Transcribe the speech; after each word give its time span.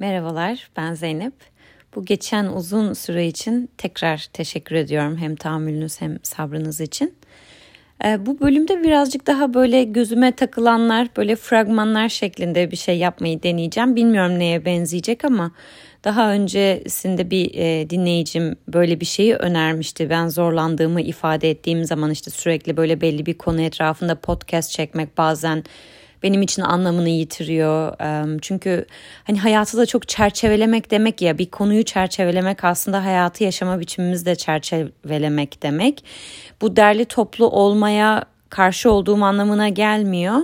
Merhabalar, 0.00 0.70
ben 0.76 0.94
Zeynep. 0.94 1.32
Bu 1.94 2.04
geçen 2.04 2.46
uzun 2.46 2.92
süre 2.92 3.26
için 3.26 3.70
tekrar 3.78 4.28
teşekkür 4.32 4.76
ediyorum 4.76 5.16
hem 5.16 5.36
tahammülünüz 5.36 6.00
hem 6.00 6.18
sabrınız 6.22 6.80
için. 6.80 7.14
Ee, 8.04 8.26
bu 8.26 8.40
bölümde 8.40 8.82
birazcık 8.82 9.26
daha 9.26 9.54
böyle 9.54 9.84
gözüme 9.84 10.32
takılanlar, 10.32 11.08
böyle 11.16 11.36
fragmanlar 11.36 12.08
şeklinde 12.08 12.70
bir 12.70 12.76
şey 12.76 12.98
yapmayı 12.98 13.42
deneyeceğim. 13.42 13.96
Bilmiyorum 13.96 14.38
neye 14.38 14.64
benzeyecek 14.64 15.24
ama 15.24 15.52
daha 16.04 16.32
öncesinde 16.32 17.30
bir 17.30 17.50
e, 17.54 17.90
dinleyicim 17.90 18.56
böyle 18.68 19.00
bir 19.00 19.06
şeyi 19.06 19.34
önermişti. 19.34 20.10
Ben 20.10 20.28
zorlandığımı 20.28 21.00
ifade 21.00 21.50
ettiğim 21.50 21.84
zaman 21.84 22.10
işte 22.10 22.30
sürekli 22.30 22.76
böyle 22.76 23.00
belli 23.00 23.26
bir 23.26 23.38
konu 23.38 23.60
etrafında 23.60 24.20
podcast 24.20 24.70
çekmek 24.70 25.18
bazen 25.18 25.64
benim 26.22 26.42
için 26.42 26.62
anlamını 26.62 27.08
yitiriyor. 27.08 27.96
Çünkü 28.42 28.86
hani 29.24 29.38
hayatı 29.38 29.78
da 29.78 29.86
çok 29.86 30.08
çerçevelemek 30.08 30.90
demek 30.90 31.22
ya 31.22 31.38
bir 31.38 31.50
konuyu 31.50 31.84
çerçevelemek 31.84 32.64
aslında 32.64 33.04
hayatı 33.04 33.44
yaşama 33.44 33.80
biçimimizi 33.80 34.26
de 34.26 34.34
çerçevelemek 34.34 35.62
demek. 35.62 36.04
Bu 36.60 36.76
derli 36.76 37.04
toplu 37.04 37.46
olmaya 37.46 38.24
karşı 38.48 38.90
olduğum 38.90 39.24
anlamına 39.24 39.68
gelmiyor. 39.68 40.36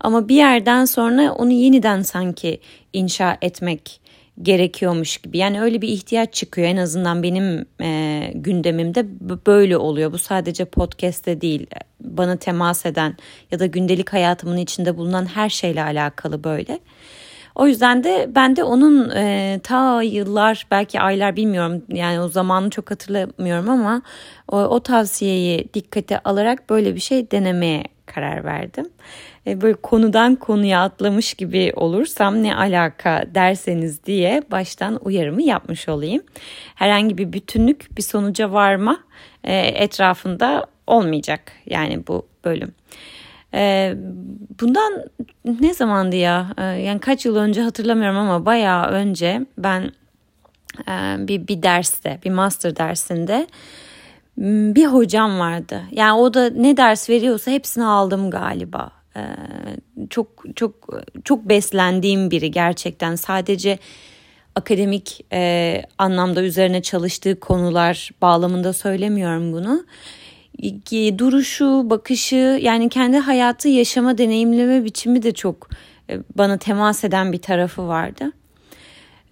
Ama 0.00 0.28
bir 0.28 0.36
yerden 0.36 0.84
sonra 0.84 1.32
onu 1.32 1.52
yeniden 1.52 2.02
sanki 2.02 2.60
inşa 2.92 3.38
etmek 3.42 4.00
gerekiyormuş 4.42 5.16
gibi. 5.16 5.38
Yani 5.38 5.60
öyle 5.60 5.82
bir 5.82 5.88
ihtiyaç 5.88 6.34
çıkıyor 6.34 6.68
en 6.68 6.76
azından 6.76 7.22
benim 7.22 7.66
e, 7.80 8.30
gündemimde 8.34 9.06
böyle 9.46 9.76
oluyor. 9.76 10.12
Bu 10.12 10.18
sadece 10.18 10.64
podcast'te 10.64 11.40
değil 11.40 11.66
bana 12.00 12.36
temas 12.36 12.86
eden 12.86 13.16
ya 13.50 13.58
da 13.58 13.66
gündelik 13.66 14.12
hayatımın 14.12 14.56
içinde 14.56 14.96
bulunan 14.96 15.26
her 15.26 15.48
şeyle 15.48 15.82
alakalı 15.82 16.44
böyle. 16.44 16.80
O 17.54 17.66
yüzden 17.66 18.04
de 18.04 18.30
ben 18.34 18.56
de 18.56 18.64
onun 18.64 19.10
e, 19.10 19.60
ta 19.62 20.02
yıllar 20.02 20.66
belki 20.70 21.00
aylar 21.00 21.36
bilmiyorum 21.36 21.82
yani 21.88 22.20
o 22.20 22.28
zamanı 22.28 22.70
çok 22.70 22.90
hatırlamıyorum 22.90 23.70
ama 23.70 24.02
o, 24.48 24.56
o 24.56 24.80
tavsiyeyi 24.80 25.68
dikkate 25.74 26.18
alarak 26.18 26.70
böyle 26.70 26.94
bir 26.94 27.00
şey 27.00 27.30
denemeye 27.30 27.84
karar 28.06 28.44
verdim. 28.44 28.88
E, 29.46 29.60
böyle 29.60 29.74
konudan 29.74 30.36
konuya 30.36 30.82
atlamış 30.82 31.34
gibi 31.34 31.72
olursam 31.76 32.42
ne 32.42 32.56
alaka 32.56 33.24
derseniz 33.34 34.04
diye 34.04 34.42
baştan 34.50 34.98
uyarımı 35.04 35.42
yapmış 35.42 35.88
olayım. 35.88 36.22
Herhangi 36.74 37.18
bir 37.18 37.32
bütünlük 37.32 37.96
bir 37.96 38.02
sonuca 38.02 38.52
varma 38.52 38.98
e, 39.44 39.56
etrafında 39.56 40.66
olmayacak 40.86 41.52
yani 41.66 42.06
bu 42.06 42.26
bölüm. 42.44 42.72
E, 43.54 43.94
bundan 44.60 45.04
ne 45.60 45.74
zamandı 45.74 46.16
ya 46.16 46.54
yani 46.58 47.00
kaç 47.00 47.26
yıl 47.26 47.36
önce 47.36 47.62
hatırlamıyorum 47.62 48.18
ama 48.18 48.46
bayağı 48.46 48.86
önce 48.86 49.46
ben 49.58 49.92
bir, 51.28 51.48
bir 51.48 51.62
derste 51.62 52.18
bir 52.24 52.30
master 52.30 52.76
dersinde 52.76 53.46
bir 54.36 54.86
hocam 54.86 55.38
vardı. 55.38 55.82
Yani 55.92 56.20
o 56.20 56.34
da 56.34 56.50
ne 56.50 56.76
ders 56.76 57.10
veriyorsa 57.10 57.50
hepsini 57.50 57.84
aldım 57.84 58.30
galiba. 58.30 58.90
Ee, 59.16 59.20
çok 60.10 60.28
çok 60.56 60.74
çok 61.24 61.48
beslendiğim 61.48 62.30
biri 62.30 62.50
gerçekten 62.50 63.14
sadece 63.14 63.78
akademik 64.54 65.24
e, 65.32 65.82
anlamda 65.98 66.42
üzerine 66.42 66.82
çalıştığı 66.82 67.40
konular 67.40 68.10
bağlamında 68.22 68.72
söylemiyorum 68.72 69.52
bunu 69.52 69.84
duruşu, 71.18 71.90
bakışı 71.90 72.58
yani 72.62 72.88
kendi 72.88 73.18
hayatı 73.18 73.68
yaşama 73.68 74.18
deneyimleme 74.18 74.84
biçimi 74.84 75.22
de 75.22 75.32
çok 75.32 75.68
e, 76.10 76.18
bana 76.38 76.58
temas 76.58 77.04
eden 77.04 77.32
bir 77.32 77.42
tarafı 77.42 77.88
vardı. 77.88 78.32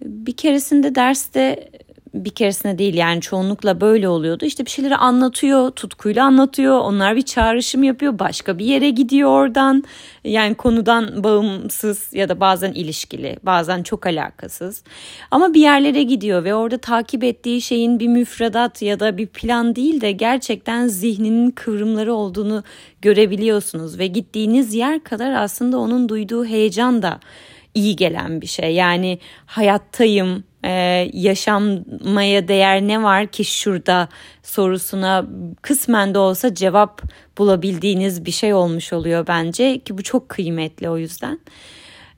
Bir 0.01 0.35
keresinde 0.35 0.95
derste 0.95 1.69
bir 2.13 2.29
keresine 2.29 2.77
değil 2.77 2.93
yani 2.93 3.21
çoğunlukla 3.21 3.81
böyle 3.81 4.07
oluyordu. 4.07 4.45
İşte 4.45 4.65
bir 4.65 4.69
şeyleri 4.69 4.95
anlatıyor, 4.95 5.71
tutkuyla 5.71 6.25
anlatıyor. 6.25 6.79
Onlar 6.79 7.15
bir 7.15 7.21
çağrışım 7.21 7.83
yapıyor, 7.83 8.19
başka 8.19 8.59
bir 8.59 8.65
yere 8.65 8.89
gidiyor 8.89 9.29
oradan. 9.29 9.83
Yani 10.23 10.55
konudan 10.55 11.23
bağımsız 11.23 12.13
ya 12.13 12.29
da 12.29 12.39
bazen 12.39 12.71
ilişkili, 12.71 13.37
bazen 13.43 13.83
çok 13.83 14.05
alakasız. 14.05 14.83
Ama 15.31 15.53
bir 15.53 15.61
yerlere 15.61 16.03
gidiyor 16.03 16.43
ve 16.43 16.55
orada 16.55 16.77
takip 16.77 17.23
ettiği 17.23 17.61
şeyin 17.61 17.99
bir 17.99 18.07
müfredat 18.07 18.81
ya 18.81 18.99
da 18.99 19.17
bir 19.17 19.27
plan 19.27 19.75
değil 19.75 20.01
de 20.01 20.11
gerçekten 20.11 20.87
zihninin 20.87 21.51
kıvrımları 21.51 22.13
olduğunu 22.13 22.63
görebiliyorsunuz 23.01 23.99
ve 23.99 24.07
gittiğiniz 24.07 24.73
yer 24.73 25.03
kadar 25.03 25.31
aslında 25.31 25.77
onun 25.77 26.09
duyduğu 26.09 26.45
heyecan 26.45 27.01
da 27.01 27.19
iyi 27.73 27.95
gelen 27.95 28.41
bir 28.41 28.47
şey. 28.47 28.73
Yani 28.73 29.19
hayattayım, 29.45 30.43
e, 30.63 30.71
yaşamaya 31.13 32.47
değer 32.47 32.81
ne 32.81 33.03
var 33.03 33.27
ki 33.27 33.45
şurada 33.45 34.09
sorusuna 34.43 35.25
kısmen 35.61 36.13
de 36.13 36.19
olsa 36.19 36.55
cevap 36.55 37.01
bulabildiğiniz 37.37 38.25
bir 38.25 38.31
şey 38.31 38.53
olmuş 38.53 38.93
oluyor 38.93 39.27
bence 39.27 39.79
ki 39.79 39.97
bu 39.97 40.03
çok 40.03 40.29
kıymetli 40.29 40.89
o 40.89 40.97
yüzden. 40.97 41.39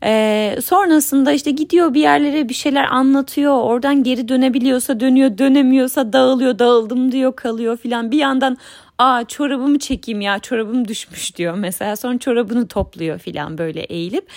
Ee, 0.03 0.57
sonrasında 0.63 1.31
işte 1.31 1.51
gidiyor 1.51 1.93
bir 1.93 2.01
yerlere 2.01 2.49
bir 2.49 2.53
şeyler 2.53 2.83
anlatıyor. 2.83 3.53
Oradan 3.53 4.03
geri 4.03 4.27
dönebiliyorsa 4.27 4.99
dönüyor, 4.99 5.37
dönemiyorsa 5.37 6.13
dağılıyor, 6.13 6.59
dağıldım 6.59 7.11
diyor, 7.11 7.35
kalıyor 7.35 7.77
filan. 7.77 8.11
Bir 8.11 8.17
yandan 8.17 8.57
aa 8.97 9.23
çorabımı 9.27 9.79
çekeyim 9.79 10.21
ya 10.21 10.39
çorabım 10.39 10.87
düşmüş 10.87 11.35
diyor 11.37 11.53
mesela. 11.57 11.95
Sonra 11.95 12.19
çorabını 12.19 12.67
topluyor 12.67 13.19
filan 13.19 13.57
böyle 13.57 13.81
eğilip. 13.81 14.27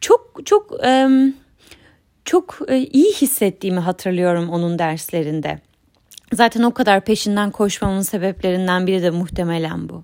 Çok 0.00 0.40
çok... 0.44 0.84
E, 0.84 1.08
çok 2.26 2.58
e, 2.68 2.78
iyi 2.78 3.12
hissettiğimi 3.12 3.80
hatırlıyorum 3.80 4.48
onun 4.50 4.78
derslerinde. 4.78 5.58
Zaten 6.32 6.62
o 6.62 6.74
kadar 6.74 7.00
peşinden 7.00 7.50
koşmamın 7.50 8.00
sebeplerinden 8.00 8.86
biri 8.86 9.02
de 9.02 9.10
muhtemelen 9.10 9.88
bu. 9.88 10.02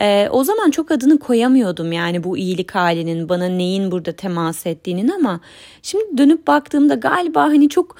Ee, 0.00 0.28
o 0.30 0.44
zaman 0.44 0.70
çok 0.70 0.90
adını 0.90 1.18
koyamıyordum 1.18 1.92
yani 1.92 2.24
bu 2.24 2.38
iyilik 2.38 2.74
halinin 2.74 3.28
bana 3.28 3.48
neyin 3.48 3.90
burada 3.90 4.12
temas 4.12 4.66
ettiğinin 4.66 5.08
ama 5.08 5.40
şimdi 5.82 6.18
dönüp 6.18 6.46
baktığımda 6.46 6.94
galiba 6.94 7.42
hani 7.42 7.68
çok 7.68 7.96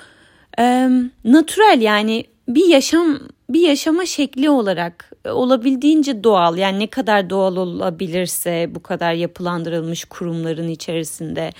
e, 0.58 0.88
natürel 1.24 1.80
yani 1.80 2.24
bir 2.48 2.66
yaşam 2.66 3.18
bir 3.50 3.60
yaşama 3.60 4.06
şekli 4.06 4.50
olarak 4.50 5.12
olabildiğince 5.24 6.24
doğal 6.24 6.58
yani 6.58 6.78
ne 6.78 6.86
kadar 6.86 7.30
doğal 7.30 7.56
olabilirse 7.56 8.70
bu 8.74 8.82
kadar 8.82 9.12
yapılandırılmış 9.12 10.04
kurumların 10.04 10.68
içerisinde 10.68 11.50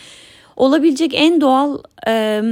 olabilecek 0.59 1.15
en 1.15 1.41
doğal 1.41 1.79
e, 2.09 2.43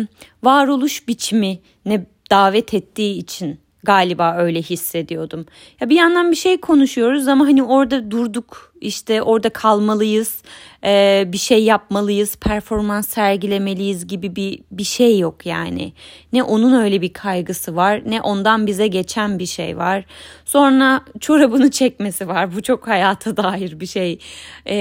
varoluş 0.42 1.08
biçimi 1.08 1.58
ne 1.86 2.06
davet 2.30 2.74
ettiği 2.74 3.18
için 3.18 3.58
galiba 3.82 4.36
öyle 4.38 4.62
hissediyordum. 4.62 5.46
Ya 5.80 5.88
bir 5.88 5.96
yandan 5.96 6.30
bir 6.30 6.36
şey 6.36 6.60
konuşuyoruz 6.60 7.28
ama 7.28 7.46
hani 7.46 7.62
orada 7.62 8.10
durduk 8.10 8.74
işte 8.81 9.22
orada 9.22 9.48
kalmalıyız 9.48 10.42
e, 10.84 11.25
bir 11.26 11.38
şey 11.38 11.64
yapmalıyız 11.64 12.37
performans 12.37 13.09
sergilemeliyiz 13.09 14.06
gibi 14.06 14.37
bir 14.37 14.59
bir 14.70 14.84
şey 14.84 15.19
yok 15.19 15.47
yani. 15.47 15.92
Ne 16.32 16.42
onun 16.42 16.81
öyle 16.81 17.03
bir 17.03 17.12
kaygısı 17.12 17.76
var 17.76 18.03
ne 18.06 18.20
ondan 18.20 18.66
bize 18.66 18.86
geçen 18.86 19.38
bir 19.38 19.47
şey 19.47 19.76
var. 19.76 20.04
Sonra 20.44 21.00
çorabını 21.20 21.70
çekmesi 21.70 22.28
var 22.28 22.56
bu 22.56 22.62
çok 22.62 22.88
hayata 22.88 23.36
dair 23.36 23.81
bir 23.81 23.86
şey. 23.86 24.19
E, 24.66 24.76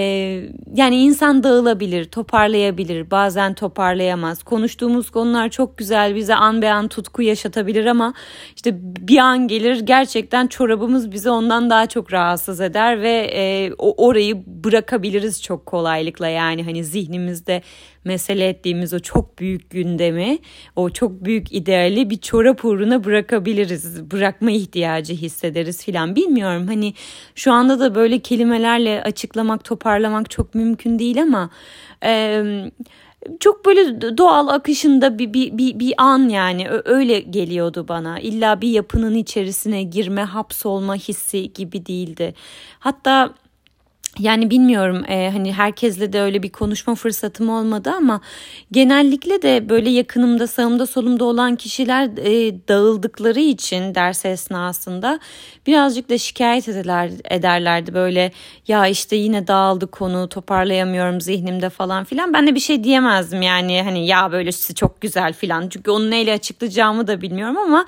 yani 0.76 0.96
insan 0.96 1.44
dağılabilir 1.44 2.06
toparlayabilir 2.06 3.12
bazen 3.12 3.54
toparlayamaz. 3.54 4.44
Konuştuğumuz 4.44 5.10
konular 5.10 5.50
çok 5.50 5.78
güzel 5.78 6.16
bize 6.16 6.36
an 6.36 6.62
be 6.62 6.72
an 6.72 6.88
tutku 6.88 7.22
yaşatabilir 7.22 7.86
ama 7.86 8.14
işte 8.56 8.76
bir 8.82 9.18
an 9.18 9.48
gelir 9.48 9.80
gerçekten 9.80 10.48
çorabımız 10.48 11.12
bizi 11.12 11.30
ondan 11.30 11.70
daha 11.70 11.86
çok 11.86 12.14
rahatsız 12.14 12.62
eder 12.62 13.02
ve 13.02 13.32
e, 13.34 13.72
orayı 13.92 14.44
bırakabiliriz 14.48 15.44
çok 15.44 15.66
kolaylıkla 15.66 16.28
yani 16.28 16.64
hani 16.64 16.84
zihnimizde 16.84 17.62
mesele 18.04 18.50
ettiğimiz 18.50 18.94
o 18.94 19.00
çok 19.00 19.40
büyük 19.40 19.70
gündemi, 19.70 20.38
o 20.76 20.90
çok 20.90 21.26
büyük 21.26 21.54
ideali 21.54 22.10
bir 22.10 22.18
çorap 22.18 22.66
uğruna 22.66 23.04
bırakabiliriz. 23.04 24.12
Bırakma 24.12 24.52
ihtiyacı 24.52 25.14
hissederiz 25.14 25.86
filan. 25.86 26.16
Bilmiyorum 26.16 26.68
hani 26.68 26.94
şu 27.36 27.52
anda 27.52 27.80
da 27.80 27.96
böyle 27.96 28.20
kelimelerle 28.20 29.04
açıklamak, 29.04 29.64
toparlamak 29.64 30.30
çok 30.30 30.56
mümkün 30.56 31.00
değil 31.00 31.22
ama 31.22 31.50
e, 32.04 32.44
çok 33.40 33.66
böyle 33.66 34.18
doğal 34.18 34.48
akışında 34.48 35.20
bir, 35.20 35.34
bir, 35.34 35.58
bir, 35.58 35.80
bir 35.80 35.94
an 35.98 36.30
yani 36.30 36.68
öyle 36.86 37.20
geliyordu 37.20 37.86
bana. 37.88 38.20
İlla 38.20 38.62
bir 38.62 38.70
yapının 38.70 39.16
içerisine 39.16 39.84
girme, 39.84 40.24
hapsolma 40.24 40.96
hissi 40.96 41.54
gibi 41.54 41.86
değildi. 41.86 42.34
Hatta 42.80 43.34
yani 44.20 44.50
bilmiyorum 44.50 45.04
e, 45.08 45.30
hani 45.34 45.54
herkesle 45.54 46.14
de 46.14 46.22
öyle 46.22 46.44
bir 46.44 46.50
konuşma 46.50 46.96
fırsatım 46.96 47.50
olmadı 47.50 47.92
ama 47.98 48.22
genellikle 48.72 49.42
de 49.42 49.70
böyle 49.70 49.90
yakınımda 49.90 50.48
sağımda 50.48 50.86
solumda 50.86 51.26
olan 51.26 51.56
kişiler 51.56 52.10
e, 52.18 52.54
dağıldıkları 52.68 53.40
için 53.40 53.96
ders 53.96 54.26
esnasında 54.26 55.20
birazcık 55.68 56.10
da 56.10 56.18
şikayet 56.18 56.68
ederler, 56.68 57.12
ederlerdi. 57.30 57.94
Böyle 57.94 58.32
ya 58.68 58.88
işte 58.88 59.16
yine 59.16 59.48
dağıldı 59.48 59.88
konu 59.88 60.30
toparlayamıyorum 60.30 61.22
zihnimde 61.22 61.70
falan 61.70 62.04
filan. 62.04 62.34
Ben 62.34 62.48
de 62.48 62.56
bir 62.56 62.60
şey 62.60 62.84
diyemezdim 62.84 63.42
yani 63.42 63.84
hani 63.84 64.08
ya 64.08 64.32
böyle 64.32 64.52
çok 64.52 65.02
güzel 65.02 65.34
filan. 65.34 65.70
Çünkü 65.70 65.92
onu 65.92 66.10
neyle 66.10 66.34
açıklayacağımı 66.34 67.08
da 67.08 67.22
bilmiyorum 67.22 67.58
ama 67.58 67.86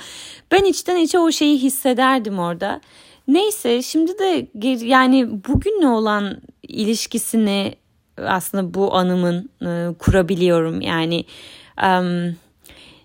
ben 0.52 0.64
içten 0.64 0.96
içe 0.96 1.20
o 1.20 1.32
şeyi 1.32 1.58
hissederdim 1.58 2.40
orada. 2.40 2.82
Neyse 3.28 3.82
şimdi 3.82 4.20
de 4.20 4.48
yani 4.86 5.44
bugünle 5.48 5.88
olan 5.88 6.42
ilişkisini 6.64 7.76
aslında 8.18 8.74
bu 8.74 8.96
anımın 8.96 9.50
e, 9.62 9.94
kurabiliyorum. 10.00 10.82
Yani 10.82 11.26
um, 11.84 12.36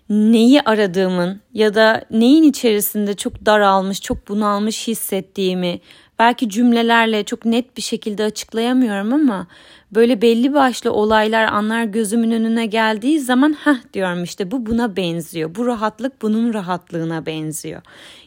neyi 0.09 0.61
aradığımın 0.61 1.41
ya 1.53 1.75
da 1.75 2.05
neyin 2.11 2.43
içerisinde 2.43 3.13
çok 3.13 3.45
daralmış, 3.45 4.01
çok 4.01 4.27
bunalmış 4.27 4.87
hissettiğimi 4.87 5.79
belki 6.19 6.49
cümlelerle 6.49 7.23
çok 7.23 7.45
net 7.45 7.77
bir 7.77 7.81
şekilde 7.81 8.23
açıklayamıyorum 8.23 9.13
ama 9.13 9.47
böyle 9.91 10.21
belli 10.21 10.53
başlı 10.53 10.91
olaylar, 10.91 11.43
anlar 11.43 11.83
gözümün 11.83 12.31
önüne 12.31 12.65
geldiği 12.65 13.19
zaman 13.19 13.53
ha 13.53 13.77
diyorum 13.93 14.23
işte 14.23 14.51
bu 14.51 14.65
buna 14.65 14.95
benziyor. 14.95 15.55
Bu 15.55 15.65
rahatlık 15.65 16.21
bunun 16.21 16.53
rahatlığına 16.53 17.25
benziyor 17.25 17.81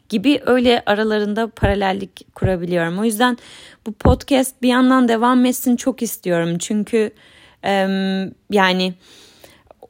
gibi 0.09 0.41
öyle 0.47 0.83
aralarında 0.87 1.49
paralellik 1.49 2.35
kurabiliyorum. 2.35 2.99
O 2.99 3.05
yüzden 3.05 3.39
bu 3.87 3.93
podcast 3.93 4.63
bir 4.63 4.69
yandan 4.69 5.09
devam 5.09 5.45
etsin 5.45 5.77
çok 5.77 6.03
istiyorum. 6.03 6.59
Çünkü 6.59 7.11
e, 7.65 7.89
yani 8.51 8.95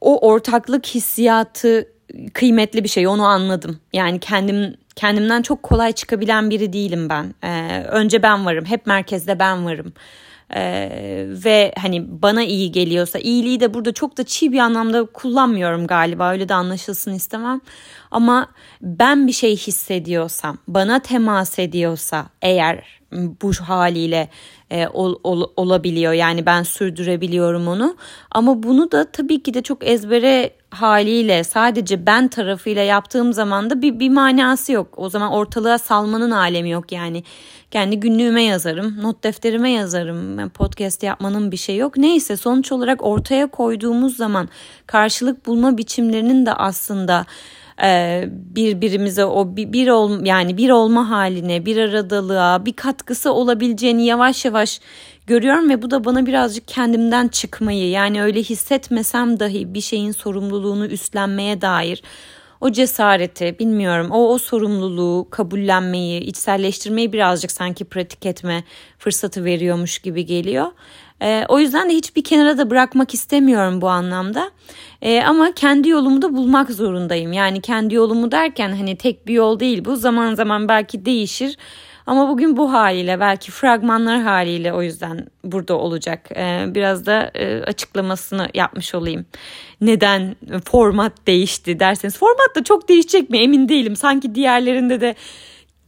o 0.01 0.29
ortaklık 0.29 0.87
hissiyatı 0.87 1.89
kıymetli 2.33 2.85
bir 2.85 2.89
şey 2.89 3.07
onu 3.07 3.25
anladım. 3.27 3.81
Yani 3.93 4.21
kendim 4.21 4.77
kendimden 4.97 5.43
çok 5.43 5.63
kolay 5.63 5.93
çıkabilen 5.93 6.51
biri 6.51 6.73
değilim 6.73 7.09
ben. 7.09 7.35
Ee, 7.45 7.83
önce 7.83 8.23
ben 8.23 8.47
varım. 8.47 8.65
Hep 8.65 8.87
merkezde 8.87 9.39
ben 9.39 9.67
varım. 9.67 9.93
Ee, 10.55 11.25
ve 11.29 11.73
hani 11.79 12.23
bana 12.23 12.43
iyi 12.43 12.73
geliyorsa 12.73 13.19
iyiliği 13.19 13.61
de 13.61 13.75
burada 13.75 13.93
çok 13.93 14.17
da 14.17 14.25
çiğ 14.25 14.53
bir 14.53 14.59
anlamda 14.59 15.05
kullanmıyorum 15.05 15.87
galiba. 15.87 16.33
Öyle 16.33 16.49
de 16.49 16.55
anlaşılsın 16.55 17.15
istemem. 17.15 17.61
Ama 18.11 18.49
ben 18.83 19.27
bir 19.27 19.33
şey 19.33 19.57
hissediyorsam 19.57 20.59
bana 20.69 20.99
temas 20.99 21.59
ediyorsa 21.59 22.27
eğer 22.43 22.85
bu 23.17 23.53
haliyle 23.53 24.29
e, 24.71 24.87
ol, 24.89 25.17
ol, 25.25 25.51
olabiliyor 25.57 26.13
yani 26.13 26.47
ben 26.47 26.63
sürdürebiliyorum 26.63 27.69
onu 27.69 27.97
ama 28.31 28.63
bunu 28.63 28.93
da 28.93 29.11
tabii 29.13 29.43
ki 29.43 29.55
de 29.55 29.63
çok 29.63 29.87
ezbere 29.87 30.51
haliyle 30.71 31.45
sadece 31.45 32.07
ben 32.07 32.29
tarafıyla 32.29 32.83
yaptığım 32.83 33.33
zaman 33.33 33.71
da 33.71 33.83
bir, 33.83 34.01
bir 34.01 34.11
manası 34.11 34.73
yok 34.73 34.89
o 34.97 35.09
zaman 35.09 35.33
ortalığa 35.33 35.79
salmanın 35.79 36.31
alemi 36.31 36.71
yok 36.71 36.93
yani 36.93 37.23
kendi 37.71 38.01
günlüğüme 38.01 38.43
yazarım, 38.43 39.03
not 39.03 39.25
defterime 39.25 39.71
yazarım. 39.71 40.49
Podcast 40.49 41.03
yapmanın 41.03 41.53
bir 41.53 41.57
şey 41.57 41.77
yok. 41.77 41.97
Neyse 41.97 42.37
sonuç 42.37 42.73
olarak 42.73 43.05
ortaya 43.05 43.47
koyduğumuz 43.47 44.17
zaman 44.17 44.49
karşılık 44.87 45.47
bulma 45.47 45.79
biçimlerinin 45.79 46.47
de 46.47 46.53
aslında 46.53 47.27
birbirimize 48.57 49.25
o 49.25 49.57
bir, 49.57 49.73
bir 49.73 49.89
ol 49.89 50.25
yani 50.25 50.57
bir 50.57 50.71
olma 50.71 51.11
haline, 51.11 51.67
bir 51.67 51.77
aradalığa, 51.77 52.67
bir 52.67 52.73
katkısı 52.73 53.33
olabileceğini 53.33 54.07
yavaş 54.07 54.45
yavaş 54.45 54.81
görüyorum 55.27 55.71
ve 55.71 55.83
bu 55.83 55.91
da 55.91 56.05
bana 56.05 56.27
birazcık 56.27 56.69
kendimden 56.69 57.29
çıkmayı 57.29 57.91
yani 57.91 58.23
öyle 58.23 58.43
hissetmesem 58.43 59.41
dahi 59.41 59.75
bir 59.75 59.81
şeyin 59.81 60.13
sorumluluğunu 60.13 60.87
üstlenmeye 60.87 61.61
dair 61.61 62.03
o 62.61 62.71
cesareti 62.73 63.57
bilmiyorum 63.59 64.11
o 64.11 64.29
o 64.29 64.39
sorumluluğu 64.39 65.29
kabullenmeyi 65.31 66.21
içselleştirmeyi 66.21 67.13
birazcık 67.13 67.53
sanki 67.53 67.85
pratik 67.85 68.27
etme 68.27 68.65
fırsatı 68.99 69.45
veriyormuş 69.45 69.99
gibi 69.99 70.27
geliyor. 70.27 70.67
E, 71.23 71.45
o 71.49 71.59
yüzden 71.59 71.91
de 71.91 71.95
hiçbir 71.95 72.25
kenara 72.25 72.59
da 72.59 72.71
bırakmak 72.71 73.15
istemiyorum 73.15 73.81
bu 73.81 73.89
anlamda. 73.89 74.51
E, 75.03 75.23
ama 75.23 75.53
kendi 75.53 75.89
yolumu 75.89 76.23
da 76.23 76.37
bulmak 76.37 76.71
zorundayım. 76.71 77.33
Yani 77.33 77.61
kendi 77.61 77.95
yolumu 77.95 78.33
derken 78.33 78.69
hani 78.69 78.97
tek 78.97 79.27
bir 79.27 79.35
yol 79.35 79.61
değil 79.61 79.85
bu 79.85 79.97
zaman 79.97 80.35
zaman 80.35 80.69
belki 80.69 81.05
değişir. 81.05 81.57
Ama 82.07 82.29
bugün 82.29 82.57
bu 82.57 82.73
haliyle 82.73 83.21
belki 83.21 83.51
fragmanlar 83.51 84.23
haliyle 84.23 84.73
o 84.73 84.83
yüzden 84.83 85.27
burada 85.45 85.79
olacak. 85.79 86.29
Ee, 86.37 86.65
biraz 86.69 87.07
da 87.07 87.31
e, 87.35 87.63
açıklamasını 87.63 88.49
yapmış 88.55 88.95
olayım. 88.95 89.27
Neden 89.81 90.37
format 90.65 91.27
değişti 91.27 91.81
derseniz 91.81 92.19
format 92.19 92.57
da 92.57 92.65
çok 92.65 92.89
değişecek 92.89 93.31
mi 93.31 93.39
emin 93.39 93.69
değilim. 93.69 93.97
Sanki 93.97 94.35
diğerlerinde 94.35 95.01
de 95.01 95.15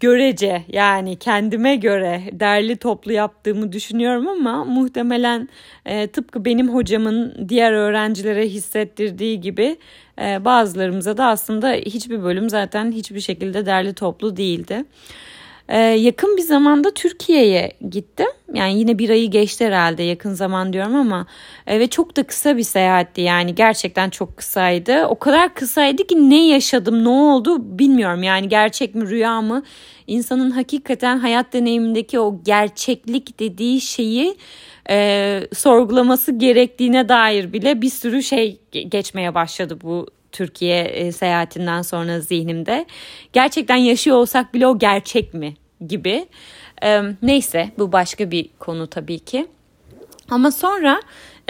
görece 0.01 0.65
yani 0.69 1.17
kendime 1.17 1.77
göre 1.77 2.23
derli 2.33 2.77
toplu 2.77 3.13
yaptığımı 3.13 3.73
düşünüyorum 3.73 4.29
ama 4.29 4.65
muhtemelen 4.65 5.49
e, 5.87 6.07
tıpkı 6.07 6.45
benim 6.45 6.75
hocamın 6.75 7.49
diğer 7.49 7.73
öğrencilere 7.73 8.49
hissettirdiği 8.49 9.41
gibi 9.41 9.77
e, 10.21 10.45
bazılarımıza 10.45 11.17
da 11.17 11.27
aslında 11.27 11.73
hiçbir 11.73 12.23
bölüm 12.23 12.51
zaten 12.51 12.93
hiçbir 12.93 13.21
şekilde 13.21 13.67
derli 13.67 13.95
toplu 13.95 14.37
değildi. 14.37 14.85
Ee, 15.69 15.79
yakın 15.79 16.37
bir 16.37 16.43
zamanda 16.43 16.91
Türkiye'ye 16.91 17.73
gittim. 17.91 18.27
Yani 18.55 18.79
yine 18.79 18.99
bir 18.99 19.11
ayı 19.11 19.31
geçti 19.31 19.67
herhalde 19.67 20.03
yakın 20.03 20.35
zaman 20.35 20.73
diyorum 20.73 20.95
ama 20.95 21.27
e, 21.67 21.81
ve 21.81 21.87
çok 21.87 22.17
da 22.17 22.23
kısa 22.23 22.57
bir 22.57 22.63
seyahatti 22.63 23.21
yani 23.21 23.55
gerçekten 23.55 24.11
çok 24.11 24.37
kısaydı. 24.37 25.07
O 25.07 25.19
kadar 25.19 25.55
kısaydı 25.55 26.07
ki 26.07 26.31
ne 26.31 26.49
yaşadım 26.49 27.05
ne 27.05 27.09
oldu 27.09 27.79
bilmiyorum 27.79 28.23
yani 28.23 28.49
gerçek 28.49 28.95
mi 28.95 29.09
rüya 29.09 29.43
mı? 29.43 29.63
İnsanın 30.07 30.51
hakikaten 30.51 31.19
hayat 31.19 31.53
deneyimindeki 31.53 32.21
o 32.21 32.41
gerçeklik 32.45 33.41
dediği 33.41 33.81
şeyi 33.81 34.37
e, 34.91 35.41
sorgulaması 35.55 36.33
gerektiğine 36.33 37.09
dair 37.09 37.53
bile 37.53 37.83
bir 37.83 37.91
sürü 37.91 38.23
şey 38.23 38.61
geçmeye 38.89 39.35
başladı 39.35 39.79
bu 39.83 40.07
Türkiye 40.33 40.83
e, 40.85 41.13
seyahatinden 41.13 41.83
sonra 41.83 42.21
zihnimde. 42.21 42.87
Gerçekten 43.33 43.77
yaşıyor 43.77 44.17
olsak 44.17 44.55
bile 44.55 44.67
o 44.67 44.79
gerçek 44.79 45.35
mi 45.35 45.55
gibi. 45.87 46.27
E, 46.83 47.03
neyse 47.23 47.71
bu 47.79 47.93
başka 47.93 48.31
bir 48.31 48.49
konu 48.59 48.87
tabii 48.87 49.19
ki. 49.19 49.47
Ama 50.31 50.51
sonra 50.51 51.01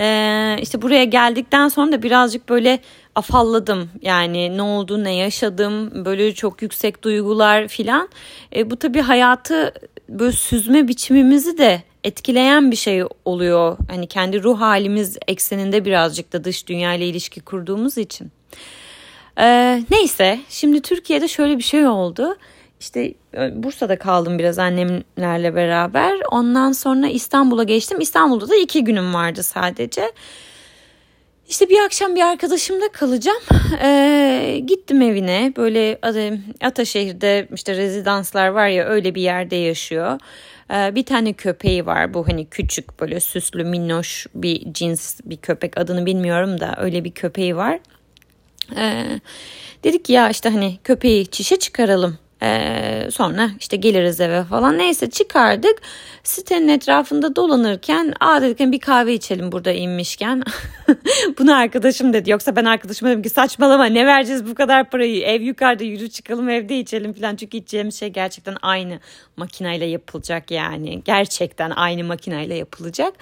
e, 0.00 0.56
işte 0.62 0.82
buraya 0.82 1.04
geldikten 1.04 1.68
sonra 1.68 1.92
da 1.92 2.02
birazcık 2.02 2.48
böyle 2.48 2.78
afalladım. 3.14 3.90
Yani 4.02 4.56
ne 4.56 4.62
oldu, 4.62 5.04
ne 5.04 5.14
yaşadım, 5.14 6.04
böyle 6.04 6.34
çok 6.34 6.62
yüksek 6.62 7.04
duygular 7.04 7.68
filan. 7.68 8.08
Bu 8.64 8.76
tabii 8.76 9.00
hayatı 9.00 9.74
böyle 10.08 10.32
süzme 10.32 10.88
biçimimizi 10.88 11.58
de 11.58 11.82
etkileyen 12.04 12.70
bir 12.70 12.76
şey 12.76 13.02
oluyor. 13.24 13.76
Hani 13.88 14.06
kendi 14.06 14.42
ruh 14.42 14.60
halimiz 14.60 15.16
ekseninde 15.28 15.84
birazcık 15.84 16.32
da 16.32 16.44
dış 16.44 16.66
dünya 16.66 16.94
ile 16.94 17.06
ilişki 17.06 17.40
kurduğumuz 17.40 17.98
için. 17.98 18.32
Ee, 19.40 19.82
neyse 19.90 20.40
şimdi 20.48 20.82
Türkiye'de 20.82 21.28
şöyle 21.28 21.58
bir 21.58 21.62
şey 21.62 21.86
oldu. 21.86 22.36
İşte 22.80 23.14
e, 23.34 23.62
Bursa'da 23.62 23.98
kaldım 23.98 24.38
biraz 24.38 24.58
annemlerle 24.58 25.54
beraber. 25.54 26.18
Ondan 26.30 26.72
sonra 26.72 27.08
İstanbul'a 27.08 27.64
geçtim. 27.64 28.00
İstanbul'da 28.00 28.48
da 28.48 28.56
iki 28.56 28.84
günüm 28.84 29.14
vardı 29.14 29.42
sadece. 29.42 30.12
İşte 31.48 31.68
bir 31.68 31.84
akşam 31.84 32.16
bir 32.16 32.20
arkadaşımda 32.20 32.88
kalacağım. 32.92 33.42
Ee, 33.82 34.62
gittim 34.66 35.02
evine. 35.02 35.52
Böyle 35.56 35.98
Ataşehir'de 36.60 37.48
işte 37.54 37.76
rezidanslar 37.76 38.48
var 38.48 38.68
ya 38.68 38.84
öyle 38.84 39.14
bir 39.14 39.22
yerde 39.22 39.56
yaşıyor. 39.56 40.20
Ee, 40.70 40.94
bir 40.94 41.06
tane 41.06 41.32
köpeği 41.32 41.86
var. 41.86 42.14
Bu 42.14 42.28
hani 42.28 42.46
küçük 42.46 43.00
böyle 43.00 43.20
süslü 43.20 43.64
minnoş 43.64 44.26
bir 44.34 44.72
cins 44.72 45.20
bir 45.24 45.36
köpek. 45.36 45.78
Adını 45.78 46.06
bilmiyorum 46.06 46.60
da 46.60 46.74
öyle 46.78 47.04
bir 47.04 47.10
köpeği 47.10 47.56
var. 47.56 47.80
Ee, 48.76 49.20
dedik 49.84 50.10
ya 50.10 50.30
işte 50.30 50.48
hani 50.48 50.78
köpeği 50.84 51.26
çişe 51.26 51.56
çıkaralım. 51.56 52.18
Ee, 52.42 53.08
sonra 53.10 53.50
işte 53.60 53.76
geliriz 53.76 54.20
eve 54.20 54.44
falan. 54.44 54.78
Neyse 54.78 55.10
çıkardık. 55.10 55.82
Sitenin 56.22 56.68
etrafında 56.68 57.36
dolanırken 57.36 58.12
aa 58.20 58.42
dedik 58.42 58.72
bir 58.72 58.80
kahve 58.80 59.14
içelim 59.14 59.52
burada 59.52 59.72
inmişken. 59.72 60.42
Bunu 61.38 61.56
arkadaşım 61.56 62.12
dedi. 62.12 62.30
Yoksa 62.30 62.56
ben 62.56 62.64
arkadaşıma 62.64 63.10
dedim 63.10 63.22
ki 63.22 63.28
saçmalama 63.28 63.84
ne 63.84 64.06
vereceğiz 64.06 64.46
bu 64.46 64.54
kadar 64.54 64.90
parayı. 64.90 65.22
Ev 65.22 65.40
yukarıda 65.40 65.84
yürü 65.84 66.10
çıkalım 66.10 66.48
evde 66.48 66.78
içelim 66.78 67.12
falan. 67.12 67.36
Çünkü 67.36 67.56
içeceğimiz 67.56 67.98
şey 67.98 68.08
gerçekten 68.08 68.56
aynı 68.62 69.00
makineyle 69.38 69.84
yapılacak 69.84 70.50
yani. 70.50 71.02
Gerçekten 71.04 71.70
aynı 71.70 72.04
makineyle 72.04 72.54
yapılacak. 72.54 73.14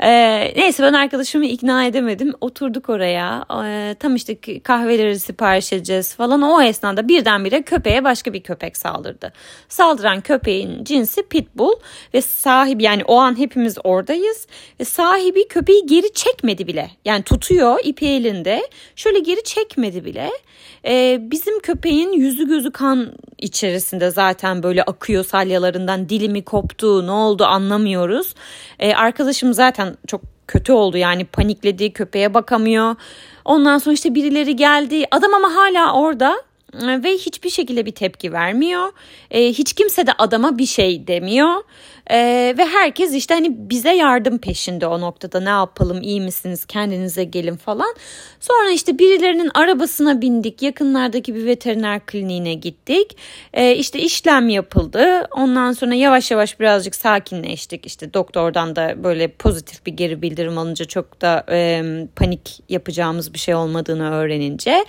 Ee, 0.00 0.52
neyse 0.56 0.82
ben 0.82 0.92
arkadaşımı 0.92 1.46
ikna 1.46 1.84
edemedim. 1.84 2.32
Oturduk 2.40 2.88
oraya. 2.88 3.44
Ee, 3.64 3.94
tam 4.00 4.16
işte 4.16 4.60
kahveleri 4.62 5.20
sipariş 5.20 5.72
edeceğiz 5.72 6.14
falan. 6.14 6.42
O 6.42 6.62
esnada 6.62 7.08
birdenbire 7.08 7.62
köpeğe 7.62 8.04
başka 8.04 8.32
bir 8.32 8.42
köpek 8.42 8.76
saldırdı. 8.76 9.32
Saldıran 9.68 10.20
köpeğin 10.20 10.84
cinsi 10.84 11.22
pitbull 11.22 11.72
ve 12.14 12.22
sahibi 12.22 12.82
yani 12.82 13.04
o 13.04 13.16
an 13.16 13.38
hepimiz 13.38 13.78
oradayız 13.84 14.46
ve 14.80 14.84
sahibi 14.84 15.48
köpeği 15.48 15.86
geri 15.86 16.12
çekmedi 16.12 16.66
bile. 16.66 16.90
Yani 17.04 17.22
tutuyor 17.22 17.78
ipi 17.84 18.06
elinde 18.06 18.68
şöyle 18.96 19.18
geri 19.18 19.42
çekmedi 19.44 20.04
bile. 20.04 20.30
Ee, 20.86 21.18
bizim 21.20 21.60
köpeğin 21.60 22.12
yüzü 22.12 22.48
gözü 22.48 22.70
kan 22.70 23.12
içerisinde 23.38 24.10
zaten 24.10 24.62
böyle 24.62 24.82
akıyor 24.82 25.24
salyalarından 25.42 26.08
dilimi 26.08 26.42
koptu 26.42 27.06
ne 27.06 27.10
oldu 27.10 27.44
anlamıyoruz. 27.44 28.34
Ee, 28.78 28.94
arkadaşım 28.94 29.54
zaten 29.54 29.96
çok 30.06 30.20
kötü 30.46 30.72
oldu 30.72 30.96
yani 30.96 31.24
panikledi 31.24 31.92
köpeğe 31.92 32.34
bakamıyor. 32.34 32.96
Ondan 33.44 33.78
sonra 33.78 33.94
işte 33.94 34.14
birileri 34.14 34.56
geldi 34.56 35.04
adam 35.10 35.34
ama 35.34 35.54
hala 35.54 35.94
orada 35.94 36.42
ve 36.74 37.12
hiçbir 37.12 37.50
şekilde 37.50 37.86
bir 37.86 37.92
tepki 37.92 38.32
vermiyor. 38.32 38.92
E, 39.30 39.48
hiç 39.48 39.72
kimse 39.72 40.06
de 40.06 40.12
adama 40.18 40.58
bir 40.58 40.66
şey 40.66 41.06
demiyor. 41.06 41.54
Ee, 42.10 42.54
ve 42.58 42.64
herkes 42.64 43.14
işte 43.14 43.34
hani 43.34 43.70
bize 43.70 43.92
yardım 43.94 44.38
peşinde 44.38 44.86
o 44.86 45.00
noktada 45.00 45.40
ne 45.40 45.48
yapalım 45.48 46.02
iyi 46.02 46.20
misiniz 46.20 46.64
kendinize 46.66 47.24
gelin 47.24 47.56
falan. 47.56 47.94
Sonra 48.40 48.70
işte 48.70 48.98
birilerinin 48.98 49.50
arabasına 49.54 50.20
bindik 50.20 50.62
yakınlardaki 50.62 51.34
bir 51.34 51.46
veteriner 51.46 52.00
kliniğine 52.06 52.54
gittik. 52.54 53.16
Ee, 53.54 53.74
işte 53.76 53.98
işlem 53.98 54.48
yapıldı 54.48 55.28
ondan 55.30 55.72
sonra 55.72 55.94
yavaş 55.94 56.30
yavaş 56.30 56.60
birazcık 56.60 56.94
sakinleştik. 56.94 57.86
İşte 57.86 58.14
doktordan 58.14 58.76
da 58.76 59.04
böyle 59.04 59.28
pozitif 59.28 59.86
bir 59.86 59.92
geri 59.92 60.22
bildirim 60.22 60.58
alınca 60.58 60.84
çok 60.84 61.20
da 61.20 61.44
e, 61.50 61.82
panik 62.16 62.60
yapacağımız 62.68 63.34
bir 63.34 63.38
şey 63.38 63.54
olmadığını 63.54 64.10
öğrenince. 64.10 64.84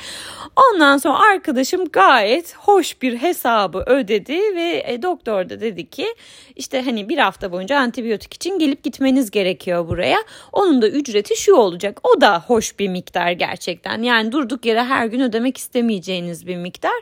Ondan 0.55 0.97
sonra 0.97 1.19
arkadaşım 1.19 1.85
gayet 1.85 2.55
hoş 2.57 3.01
bir 3.01 3.17
hesabı 3.17 3.83
ödedi 3.87 4.33
ve 4.33 4.83
e, 4.87 5.01
doktor 5.01 5.49
da 5.49 5.59
dedi 5.59 5.89
ki 5.89 6.15
işte 6.55 6.81
hani 6.81 7.02
bir 7.09 7.17
hafta 7.17 7.51
boyunca 7.51 7.77
antibiyotik 7.77 8.33
için 8.33 8.59
gelip 8.59 8.83
gitmeniz 8.83 9.31
gerekiyor 9.31 9.87
buraya. 9.87 10.17
Onun 10.51 10.81
da 10.81 10.89
ücreti 10.89 11.35
şu 11.35 11.55
olacak. 11.55 11.99
O 12.03 12.21
da 12.21 12.39
hoş 12.47 12.79
bir 12.79 12.87
miktar 12.87 13.31
gerçekten. 13.31 14.01
Yani 14.01 14.31
durduk 14.31 14.65
yere 14.65 14.83
her 14.83 15.05
gün 15.05 15.19
ödemek 15.19 15.57
istemeyeceğiniz 15.57 16.47
bir 16.47 16.57
miktar. 16.57 17.01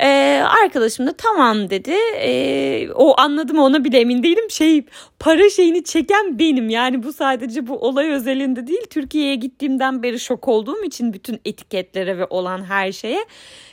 Ee, 0.00 0.42
arkadaşım 0.62 1.06
da 1.06 1.12
tamam 1.12 1.70
dedi. 1.70 1.94
Ee, 2.16 2.88
o 2.94 3.20
anladım 3.20 3.58
ona 3.58 3.84
bile 3.84 4.00
emin 4.00 4.22
değilim. 4.22 4.50
Şey 4.50 4.84
para 5.18 5.50
şeyini 5.50 5.84
çeken 5.84 6.38
benim. 6.38 6.68
Yani 6.70 7.02
bu 7.02 7.12
sadece 7.12 7.66
bu 7.66 7.78
olay 7.78 8.10
özelinde 8.10 8.66
değil. 8.66 8.86
Türkiye'ye 8.90 9.34
gittiğimden 9.34 10.02
beri 10.02 10.20
şok 10.20 10.48
olduğum 10.48 10.84
için 10.84 11.12
bütün 11.12 11.40
etiketlere 11.44 12.18
ve 12.18 12.26
olan 12.26 12.64
her 12.64 12.92
şeye 12.92 13.24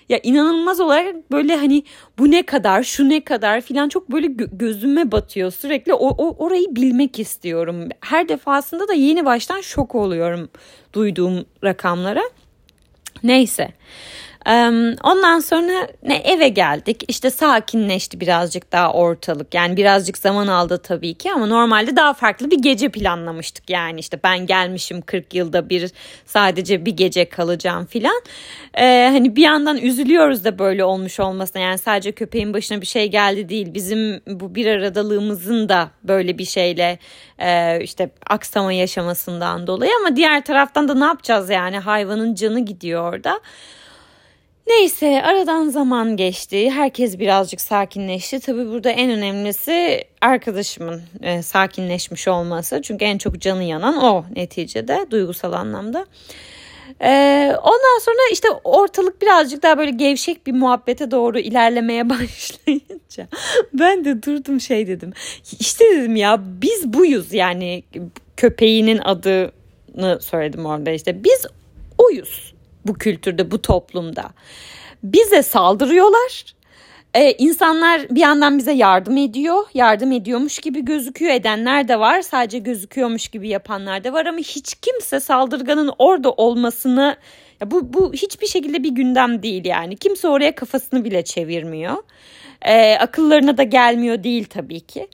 ya 0.10 0.20
inanılmaz 0.24 0.80
olarak 0.80 1.32
böyle 1.32 1.56
hani 1.56 1.84
bu 2.20 2.32
ne 2.32 2.44
kadar 2.44 2.84
şu 2.84 3.10
ne 3.10 3.24
kadar 3.24 3.62
filan 3.62 3.90
çok 3.90 4.12
böyle 4.12 4.28
gö- 4.28 4.58
gözüme 4.58 5.12
batıyor 5.12 5.52
sürekli 5.52 5.94
o, 5.94 6.08
o 6.08 6.46
orayı 6.46 6.76
bilmek 6.76 7.20
istiyorum. 7.20 7.90
Her 8.02 8.30
defasında 8.30 8.88
da 8.88 8.94
yeni 8.94 9.26
baştan 9.26 9.62
şok 9.62 9.96
oluyorum 9.96 10.50
duyduğum 10.94 11.46
rakamlara. 11.64 12.24
Neyse. 13.24 13.70
Ondan 15.04 15.40
sonra 15.40 15.88
ne 16.04 16.16
eve 16.16 16.48
geldik. 16.48 17.04
İşte 17.08 17.30
sakinleşti 17.30 18.20
birazcık 18.20 18.72
daha 18.72 18.94
ortalık. 18.94 19.54
Yani 19.54 19.78
birazcık 19.78 20.18
zaman 20.18 20.48
aldı 20.48 20.78
tabii 20.78 21.14
ki 21.14 21.32
ama 21.32 21.46
normalde 21.46 21.96
daha 21.96 22.14
farklı 22.14 22.52
bir 22.52 22.62
gece 22.62 22.90
planlamıştık. 22.90 23.70
Yani 23.70 24.00
işte 24.00 24.20
ben 24.24 24.46
gelmişim 24.46 25.02
40 25.02 25.34
yılda 25.34 25.70
bir 25.70 25.92
sadece 26.25 26.86
bir 26.86 26.92
gece 26.92 27.30
kalacağım 27.30 27.86
filan. 27.86 28.22
Ee, 28.78 29.10
hani 29.12 29.36
bir 29.36 29.42
yandan 29.42 29.78
üzülüyoruz 29.78 30.46
da 30.46 30.60
böyle 30.60 30.84
olmuş 30.84 31.20
olmasına. 31.20 31.62
Yani 31.62 31.78
sadece 31.78 32.12
köpeğin 32.12 32.54
başına 32.54 32.82
bir 32.82 32.86
şey 32.86 33.12
geldi 33.12 33.50
değil. 33.50 33.74
Bizim 33.74 34.22
bu 34.28 34.56
bir 34.56 34.68
aradalığımızın 34.68 35.70
da 35.70 35.90
böyle 36.04 36.38
bir 36.38 36.46
şeyle 36.46 37.00
e, 37.40 37.80
işte 37.82 38.10
aksama 38.30 38.74
yaşamasından 38.74 39.68
dolayı. 39.68 39.92
Ama 40.02 40.16
diğer 40.16 40.46
taraftan 40.46 40.88
da 40.88 40.94
ne 40.94 41.06
yapacağız 41.06 41.50
yani? 41.50 41.78
Hayvanın 41.80 42.36
canı 42.36 42.60
gidiyor 42.60 43.14
orada. 43.14 43.40
Neyse 44.68 45.22
aradan 45.24 45.70
zaman 45.70 46.18
geçti. 46.18 46.70
Herkes 46.70 47.20
birazcık 47.20 47.62
sakinleşti. 47.62 48.40
Tabii 48.40 48.66
burada 48.66 48.90
en 48.90 49.12
önemlisi 49.12 50.04
arkadaşımın 50.22 51.02
e, 51.22 51.42
sakinleşmiş 51.42 52.28
olması. 52.28 52.82
Çünkü 52.82 53.06
en 53.06 53.18
çok 53.18 53.40
canı 53.42 53.64
yanan 53.64 54.04
o 54.04 54.26
neticede 54.36 55.06
duygusal 55.12 55.54
anlamda. 55.54 56.06
Ee, 57.02 57.56
ondan 57.64 58.00
sonra 58.02 58.18
işte 58.32 58.48
ortalık 58.64 59.22
birazcık 59.22 59.64
daha 59.64 59.78
böyle 59.78 59.92
gevşek 59.92 60.48
bir 60.48 60.52
muhabbete 60.52 61.12
doğru 61.12 61.40
ilerlemeye 61.40 62.10
başlayınca 62.10 63.28
ben 63.74 64.06
de 64.06 64.24
durdum 64.24 64.62
şey 64.62 64.88
dedim. 64.88 65.14
İşte 65.60 65.86
dedim 65.86 66.16
ya 66.16 66.42
biz 66.62 66.94
buyuz 66.94 67.34
yani 67.34 67.84
köpeğinin 68.38 68.98
adını 68.98 70.22
söyledim 70.22 70.66
orada 70.66 70.92
işte 70.92 71.24
biz 71.24 71.46
oyuz 71.98 72.55
bu 72.86 72.94
kültürde, 72.94 73.51
bu 73.51 73.62
toplumda. 73.62 74.30
Bize 75.04 75.44
saldırıyorlar. 75.44 76.56
Ee, 77.13 77.32
insanlar 77.32 78.10
bir 78.10 78.20
yandan 78.20 78.58
bize 78.58 78.72
yardım 78.72 79.18
ediyor. 79.18 79.63
Yardım 79.74 80.12
ediyormuş 80.12 80.60
gibi 80.60 80.86
gözüküyor. 80.86 81.34
Edenler 81.34 81.88
de 81.88 82.00
var. 82.00 82.22
Sadece 82.22 82.60
gözüküyormuş 82.60 83.27
gibi 83.27 83.50
yapanlar 83.50 84.04
da 84.04 84.13
var 84.13 84.25
ama 84.25 84.38
hiç 84.38 84.74
kimse 84.74 85.20
saldırganın 85.20 85.92
orada 86.00 86.32
olmasını 86.32 87.18
ya 87.62 87.72
bu 87.72 87.94
bu 87.94 88.13
hiçbir 88.13 88.48
şekilde 88.48 88.84
bir 88.84 88.89
gündem 88.89 89.44
değil 89.44 89.65
yani. 89.65 89.98
Kimse 89.98 90.27
oraya 90.27 90.56
kafasını 90.56 91.06
bile 91.06 91.24
çevirmiyor. 91.24 91.96
Ee, 92.62 92.98
akıllarına 93.00 93.58
da 93.58 93.63
gelmiyor 93.63 94.24
değil 94.24 94.46
tabii 94.50 94.80
ki. 94.80 95.08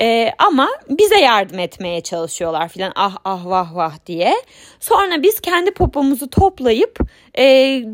Ee, 0.00 0.30
ama 0.38 0.68
bize 0.88 1.18
yardım 1.18 1.58
etmeye 1.58 2.00
çalışıyorlar 2.00 2.68
filan 2.68 2.92
ah 2.96 3.16
ah 3.24 3.46
vah 3.46 3.74
vah 3.74 4.06
diye. 4.06 4.34
Sonra 4.80 5.22
biz 5.22 5.40
kendi 5.40 5.70
popomuzu 5.70 6.30
toplayıp 6.30 6.98
e, 7.38 7.44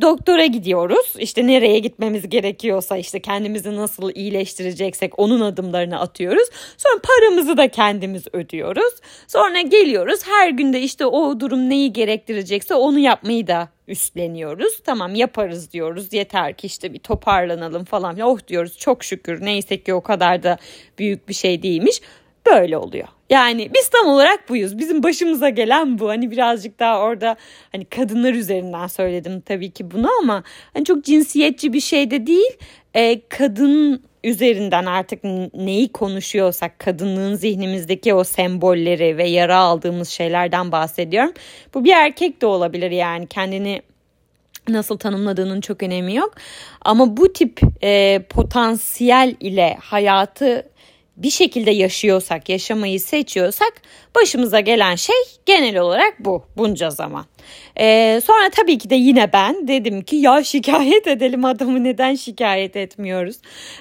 doktora 0.01 0.47
gidiyoruz. 0.47 1.15
İşte 1.19 1.47
nereye 1.47 1.79
gitmemiz 1.79 2.29
gerekiyorsa 2.29 2.97
işte 2.97 3.21
kendimizi 3.21 3.77
nasıl 3.77 4.11
iyileştireceksek 4.15 5.19
onun 5.19 5.41
adımlarını 5.41 6.01
atıyoruz. 6.01 6.49
Sonra 6.77 7.01
paramızı 7.03 7.57
da 7.57 7.69
kendimiz 7.69 8.25
ödüyoruz. 8.33 8.93
Sonra 9.27 9.61
geliyoruz 9.61 10.21
her 10.27 10.49
günde 10.49 10.81
işte 10.81 11.07
o 11.07 11.41
durum 11.41 11.71
neyi 11.71 11.93
gerektirecekse 11.93 12.75
onu 12.75 12.99
yapmayı 12.99 13.47
da 13.47 13.69
üstleniyoruz. 13.89 14.83
Tamam 14.85 15.15
yaparız 15.15 15.73
diyoruz. 15.73 16.13
Yeter 16.13 16.55
ki 16.57 16.67
işte 16.67 16.93
bir 16.93 16.99
toparlanalım 16.99 17.85
falan. 17.85 18.21
Oh 18.21 18.39
diyoruz 18.49 18.79
çok 18.79 19.05
şükür 19.05 19.45
neyse 19.45 19.83
ki 19.83 19.95
o 19.95 20.01
kadar 20.01 20.43
da 20.43 20.59
büyük 20.99 21.29
bir 21.29 21.35
şey 21.35 21.63
değilmiş. 21.63 22.01
Böyle 22.47 22.77
oluyor. 22.77 23.09
Yani 23.31 23.71
biz 23.75 23.89
tam 23.89 24.07
olarak 24.07 24.49
buyuz. 24.49 24.79
Bizim 24.79 25.03
başımıza 25.03 25.49
gelen 25.49 25.99
bu. 25.99 26.09
Hani 26.09 26.31
birazcık 26.31 26.79
daha 26.79 27.01
orada 27.01 27.37
hani 27.73 27.85
kadınlar 27.85 28.35
üzerinden 28.35 28.87
söyledim 28.87 29.41
tabii 29.41 29.71
ki 29.71 29.91
bunu 29.91 30.09
ama 30.21 30.43
hani 30.73 30.85
çok 30.85 31.05
cinsiyetçi 31.05 31.73
bir 31.73 31.81
şey 31.81 32.11
de 32.11 32.27
değil. 32.27 32.59
Ee, 32.95 33.21
kadın 33.29 34.03
üzerinden 34.25 34.87
artık 34.87 35.25
neyi 35.55 35.93
konuşuyorsak 35.93 36.79
kadınlığın 36.79 37.35
zihnimizdeki 37.35 38.15
o 38.15 38.25
sembolleri 38.25 39.17
ve 39.17 39.29
yara 39.29 39.57
aldığımız 39.57 40.09
şeylerden 40.09 40.73
bahsediyorum. 40.73 41.33
Bu 41.75 41.85
bir 41.85 41.93
erkek 41.93 42.43
de 42.43 42.47
olabilir 42.47 42.91
yani 42.91 43.27
kendini 43.27 43.83
nasıl 44.69 44.99
tanımladığının 44.99 45.61
çok 45.61 45.83
önemi 45.83 46.15
yok. 46.15 46.35
Ama 46.81 47.17
bu 47.17 47.33
tip 47.33 47.61
e, 47.83 48.23
potansiyel 48.29 49.35
ile 49.41 49.77
hayatı 49.81 50.69
bir 51.23 51.31
şekilde 51.31 51.71
yaşıyorsak, 51.71 52.49
yaşamayı 52.49 53.01
seçiyorsak 53.01 53.73
başımıza 54.15 54.61
gelen 54.61 54.95
şey 54.95 55.17
genel 55.47 55.79
olarak 55.79 56.15
bu 56.19 56.45
bunca 56.57 56.91
zaman. 56.91 57.25
Ee, 57.81 58.21
sonra 58.25 58.51
tabii 58.51 58.79
ki 58.79 58.91
de 58.91 58.95
yine 58.95 59.33
ben 59.33 59.69
dedim 59.69 60.03
ki 60.03 60.17
ya 60.17 60.45
şikayet 60.45 61.07
edelim 61.07 61.45
adamı 61.45 61.85
neden 61.85 62.15
şikayet 62.15 62.77
etmiyoruz? 62.77 63.37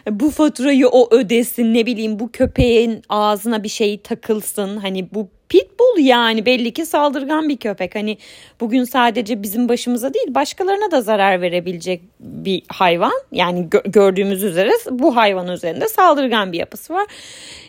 Bu 0.09 0.31
faturayı 0.31 0.87
o 0.87 1.15
ödesin 1.15 1.73
ne 1.73 1.85
bileyim 1.85 2.19
bu 2.19 2.31
köpeğin 2.31 3.01
ağzına 3.09 3.63
bir 3.63 3.69
şey 3.69 4.01
takılsın 4.01 4.77
hani 4.77 5.13
bu 5.13 5.29
Pitbull 5.49 5.97
yani 5.99 6.45
belli 6.45 6.73
ki 6.73 6.85
saldırgan 6.85 7.49
bir 7.49 7.57
köpek. 7.57 7.95
Hani 7.95 8.17
bugün 8.59 8.83
sadece 8.83 9.43
bizim 9.43 9.69
başımıza 9.69 10.13
değil 10.13 10.35
başkalarına 10.35 10.91
da 10.91 11.01
zarar 11.01 11.41
verebilecek 11.41 12.01
bir 12.19 12.63
hayvan. 12.67 13.13
Yani 13.31 13.59
gö- 13.59 13.91
gördüğümüz 13.91 14.43
üzere 14.43 14.71
bu 14.89 15.15
hayvan 15.15 15.47
üzerinde 15.47 15.87
saldırgan 15.87 16.51
bir 16.51 16.57
yapısı 16.57 16.93
var. 16.93 17.05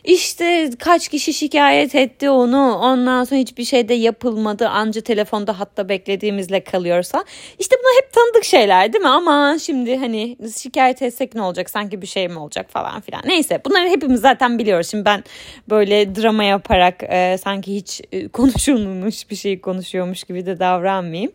İşte 0.04 0.70
kaç 0.78 1.08
kişi 1.08 1.34
şikayet 1.34 1.94
etti 1.94 2.30
onu 2.30 2.76
ondan 2.76 3.24
sonra 3.24 3.40
hiçbir 3.40 3.64
şey 3.64 3.88
de 3.88 3.94
yapılmadı 3.94 4.68
anca 4.68 5.00
telefonda 5.00 5.60
hatta 5.60 5.88
beklediğimizle 5.88 6.64
kalıyorsa. 6.64 7.24
İşte 7.58 7.76
bunlar 7.80 8.02
hep 8.02 8.12
tanıdık 8.12 8.44
şeyler 8.44 8.92
değil 8.92 9.02
mi 9.02 9.08
ama 9.08 9.56
şimdi 9.58 9.96
hani 9.96 10.36
şikayet 10.58 11.02
etsek 11.02 11.34
ne 11.34 11.42
olacak 11.42 11.70
sanki 11.70 12.02
bir 12.02 12.06
şey 12.06 12.28
mi 12.28 12.38
olacak 12.38 12.66
falan 12.70 13.00
filan. 13.00 13.22
Neyse 13.26 13.60
bunları 13.64 13.88
hepimiz 13.88 14.20
zaten 14.20 14.58
biliyoruz. 14.58 14.90
Şimdi 14.90 15.04
ben 15.04 15.24
böyle 15.70 16.14
drama 16.14 16.44
yaparak 16.44 17.02
e, 17.02 17.36
sanki 17.44 17.67
hiç 17.74 18.00
e, 18.12 18.28
konuşulmamış 18.28 19.30
bir 19.30 19.36
şey 19.36 19.60
konuşuyormuş 19.60 20.24
gibi 20.24 20.46
de 20.46 20.58
davranmayayım. 20.58 21.32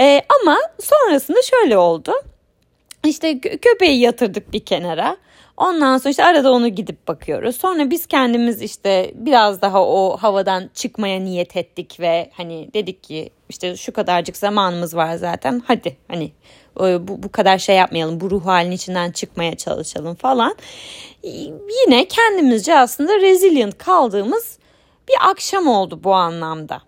E, 0.00 0.22
ama 0.40 0.56
sonrasında 0.80 1.38
şöyle 1.42 1.78
oldu. 1.78 2.12
İşte 3.04 3.40
köpeği 3.40 4.00
yatırdık 4.00 4.52
bir 4.52 4.60
kenara. 4.60 5.16
Ondan 5.56 5.98
sonra 5.98 6.10
işte 6.10 6.24
arada 6.24 6.52
onu 6.52 6.68
gidip 6.68 7.08
bakıyoruz. 7.08 7.56
Sonra 7.56 7.90
biz 7.90 8.06
kendimiz 8.06 8.62
işte 8.62 9.12
biraz 9.14 9.62
daha 9.62 9.86
o 9.86 10.16
havadan 10.16 10.70
çıkmaya 10.74 11.20
niyet 11.20 11.56
ettik 11.56 12.00
ve 12.00 12.30
hani 12.32 12.70
dedik 12.74 13.02
ki 13.02 13.30
işte 13.48 13.76
şu 13.76 13.92
kadarcık 13.92 14.36
zamanımız 14.36 14.96
var 14.96 15.14
zaten. 15.14 15.62
Hadi 15.66 15.96
hani 16.08 16.32
bu, 16.78 17.22
bu 17.22 17.32
kadar 17.32 17.58
şey 17.58 17.76
yapmayalım. 17.76 18.20
Bu 18.20 18.30
ruh 18.30 18.46
halinin 18.46 18.74
içinden 18.74 19.12
çıkmaya 19.12 19.56
çalışalım 19.56 20.14
falan. 20.14 20.54
Yine 21.86 22.08
kendimizce 22.08 22.78
aslında 22.78 23.20
resilient 23.20 23.78
kaldığımız 23.78 24.58
bir 25.10 25.30
akşam 25.30 25.68
oldu 25.68 26.00
bu 26.04 26.14
anlamda. 26.14 26.82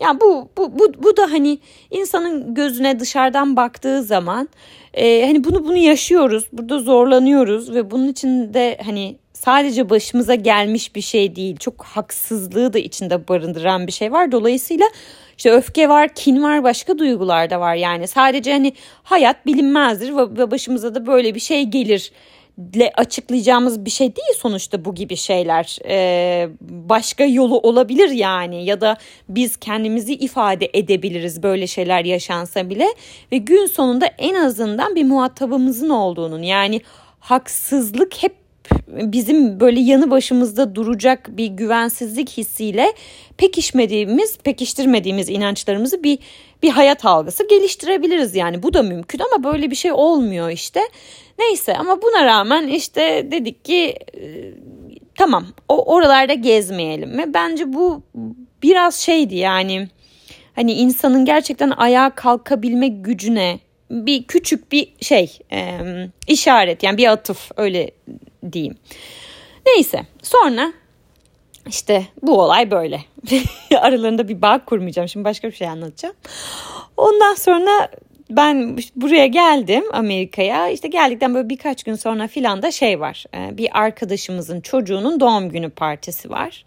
Ya 0.00 0.20
bu 0.20 0.48
bu 0.56 0.78
bu 0.78 0.92
bu 1.02 1.16
da 1.16 1.22
hani 1.22 1.58
insanın 1.90 2.54
gözüne 2.54 3.00
dışarıdan 3.00 3.56
baktığı 3.56 4.02
zaman 4.02 4.48
e, 4.94 5.26
hani 5.26 5.44
bunu 5.44 5.64
bunu 5.64 5.76
yaşıyoruz. 5.76 6.46
Burada 6.52 6.78
zorlanıyoruz 6.78 7.74
ve 7.74 7.90
bunun 7.90 8.08
için 8.08 8.54
de 8.54 8.78
hani 8.84 9.16
sadece 9.32 9.90
başımıza 9.90 10.34
gelmiş 10.34 10.96
bir 10.96 11.00
şey 11.00 11.36
değil. 11.36 11.56
Çok 11.56 11.84
haksızlığı 11.84 12.72
da 12.72 12.78
içinde 12.78 13.28
barındıran 13.28 13.86
bir 13.86 13.92
şey 13.92 14.12
var. 14.12 14.32
Dolayısıyla 14.32 14.86
işte 15.38 15.50
öfke 15.52 15.88
var, 15.88 16.14
kin 16.14 16.42
var, 16.42 16.64
başka 16.64 16.98
duygular 16.98 17.50
da 17.50 17.60
var. 17.60 17.74
Yani 17.74 18.08
sadece 18.08 18.52
hani 18.52 18.72
hayat 19.02 19.46
bilinmezdir 19.46 20.16
ve 20.16 20.50
başımıza 20.50 20.94
da 20.94 21.06
böyle 21.06 21.34
bir 21.34 21.40
şey 21.40 21.64
gelir 21.64 22.12
le 22.76 22.92
açıklayacağımız 22.96 23.84
bir 23.84 23.90
şey 23.90 24.16
değil 24.16 24.34
sonuçta 24.38 24.84
bu 24.84 24.94
gibi 24.94 25.16
şeyler. 25.16 25.78
Ee, 25.88 26.48
başka 26.60 27.24
yolu 27.24 27.58
olabilir 27.58 28.08
yani 28.08 28.64
ya 28.64 28.80
da 28.80 28.96
biz 29.28 29.56
kendimizi 29.56 30.14
ifade 30.14 30.70
edebiliriz 30.72 31.42
böyle 31.42 31.66
şeyler 31.66 32.04
yaşansa 32.04 32.70
bile 32.70 32.86
ve 33.32 33.36
gün 33.36 33.66
sonunda 33.66 34.06
en 34.06 34.34
azından 34.34 34.94
bir 34.94 35.04
muhatabımızın 35.04 35.90
olduğunun 35.90 36.42
yani 36.42 36.80
haksızlık 37.20 38.22
hep 38.22 38.45
bizim 38.88 39.60
böyle 39.60 39.80
yanı 39.80 40.10
başımızda 40.10 40.74
duracak 40.74 41.36
bir 41.36 41.46
güvensizlik 41.46 42.30
hissiyle 42.30 42.92
pekişmediğimiz, 43.36 44.38
pekiştirmediğimiz 44.38 45.28
inançlarımızı 45.28 46.02
bir 46.04 46.18
bir 46.62 46.70
hayat 46.70 47.04
algısı 47.04 47.48
geliştirebiliriz 47.48 48.34
yani 48.34 48.62
bu 48.62 48.74
da 48.74 48.82
mümkün 48.82 49.20
ama 49.32 49.44
böyle 49.44 49.70
bir 49.70 49.76
şey 49.76 49.92
olmuyor 49.92 50.50
işte. 50.50 50.80
Neyse 51.38 51.76
ama 51.76 52.02
buna 52.02 52.24
rağmen 52.24 52.68
işte 52.68 53.28
dedik 53.30 53.64
ki 53.64 53.96
e, 54.20 54.52
tamam 55.14 55.46
o 55.68 55.94
oralarda 55.94 56.34
gezmeyelim 56.34 57.18
ve 57.18 57.34
bence 57.34 57.72
bu 57.72 58.02
biraz 58.62 58.94
şeydi 58.94 59.36
yani 59.36 59.88
hani 60.54 60.72
insanın 60.72 61.24
gerçekten 61.24 61.70
ayağa 61.70 62.10
kalkabilme 62.10 62.88
gücüne 62.88 63.58
bir 63.90 64.22
küçük 64.24 64.72
bir 64.72 64.92
şey 65.00 65.38
e, 65.52 65.80
işaret 66.26 66.82
yani 66.82 66.98
bir 66.98 67.06
atıf 67.06 67.50
öyle 67.56 67.90
diyeyim. 68.52 68.76
Neyse 69.66 70.06
sonra 70.22 70.72
işte 71.68 72.06
bu 72.22 72.42
olay 72.42 72.70
böyle. 72.70 73.00
Aralarında 73.80 74.28
bir 74.28 74.42
bağ 74.42 74.64
kurmayacağım. 74.64 75.08
Şimdi 75.08 75.24
başka 75.24 75.48
bir 75.48 75.54
şey 75.54 75.68
anlatacağım. 75.68 76.14
Ondan 76.96 77.34
sonra 77.34 77.88
ben 78.30 78.78
buraya 78.96 79.26
geldim 79.26 79.84
Amerika'ya. 79.92 80.68
İşte 80.68 80.88
geldikten 80.88 81.34
böyle 81.34 81.48
birkaç 81.48 81.82
gün 81.82 81.94
sonra 81.94 82.28
filan 82.28 82.62
da 82.62 82.70
şey 82.70 83.00
var. 83.00 83.24
E, 83.34 83.58
bir 83.58 83.78
arkadaşımızın 83.80 84.60
çocuğunun 84.60 85.20
doğum 85.20 85.48
günü 85.48 85.70
partisi 85.70 86.30
var. 86.30 86.64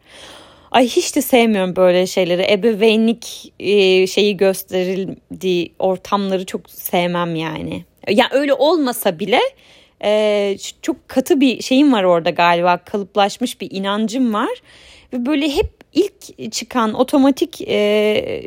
Ay 0.72 0.88
hiç 0.88 1.16
de 1.16 1.22
sevmiyorum 1.22 1.76
böyle 1.76 2.08
şeyleri. 2.08 2.52
Ebeveynlik 2.52 3.54
e, 3.60 4.08
şeyi 4.08 4.38
gösterildiği 4.38 5.74
ortamları 5.80 6.46
çok 6.46 6.70
sevmem 6.70 7.36
yani. 7.36 7.74
Ya 8.08 8.14
yani 8.18 8.30
öyle 8.32 8.54
olmasa 8.54 9.20
bile 9.20 9.40
e, 10.04 10.56
çok 10.82 11.10
katı 11.10 11.42
bir 11.42 11.62
şeyim 11.62 11.94
var 11.94 12.04
orada 12.04 12.30
galiba. 12.30 12.78
Kalıplaşmış 12.78 13.62
bir 13.62 13.72
inancım 13.72 14.34
var. 14.34 14.62
Ve 15.14 15.26
böyle 15.26 15.56
hep 15.56 15.80
ilk 15.94 16.52
çıkan 16.52 16.94
otomatik 16.94 17.62
e, 17.62 18.44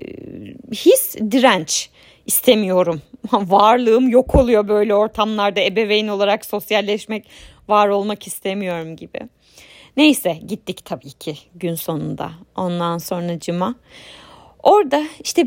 his 0.73 1.16
direnç 1.30 1.90
istemiyorum. 2.26 3.02
Varlığım 3.32 4.09
yok 4.09 4.35
oluyor 4.35 4.68
böyle 4.68 4.94
ortamlarda 4.94 5.61
ebeveyn 5.61 6.09
olarak 6.09 6.44
sosyalleşmek, 6.44 7.26
var 7.68 7.88
olmak 7.88 8.26
istemiyorum 8.26 8.97
gibi. 8.97 9.21
Neyse 9.97 10.38
gittik 10.49 10.85
tabii 10.85 11.12
ki 11.12 11.37
gün 11.54 11.75
sonunda. 11.75 12.30
Ondan 12.56 12.99
sonra 12.99 13.38
cıma. 13.38 13.75
Orada 14.62 15.02
işte 15.25 15.47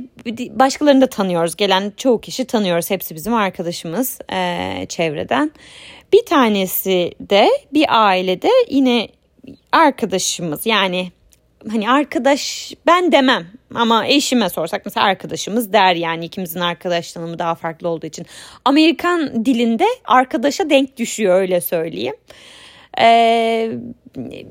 başkalarını 0.50 1.02
da 1.02 1.08
tanıyoruz. 1.08 1.56
Gelen 1.56 1.94
çoğu 1.98 2.22
kişi 2.22 2.46
tanıyoruz. 2.46 2.90
Hepsi 2.90 3.16
bizim 3.16 3.34
arkadaşımız 3.34 4.20
e, 4.34 4.86
çevreden. 4.90 5.52
Bir 6.14 6.26
tanesi 6.26 7.12
de 7.20 7.50
bir 7.74 7.86
ailede 7.90 8.50
yine 8.70 9.08
arkadaşımız 9.72 10.66
yani 10.66 11.12
hani 11.72 11.90
arkadaş 11.90 12.74
ben 12.86 13.12
demem 13.12 13.46
ama 13.76 14.08
eşime 14.08 14.50
sorsak 14.50 14.82
mesela 14.86 15.06
arkadaşımız 15.06 15.74
der 15.74 15.96
yani 15.96 16.26
ikimizin 16.26 16.60
arkadaş 16.60 17.12
tanımı 17.12 17.40
daha 17.40 17.56
farklı 17.56 17.90
olduğu 17.90 18.06
için. 18.06 18.26
Amerikan 18.66 19.46
dilinde 19.46 19.86
arkadaşa 20.06 20.70
denk 20.70 20.98
düşüyor 20.98 21.42
öyle 21.42 21.62
söyleyeyim. 21.62 22.16
Ee, 23.02 23.72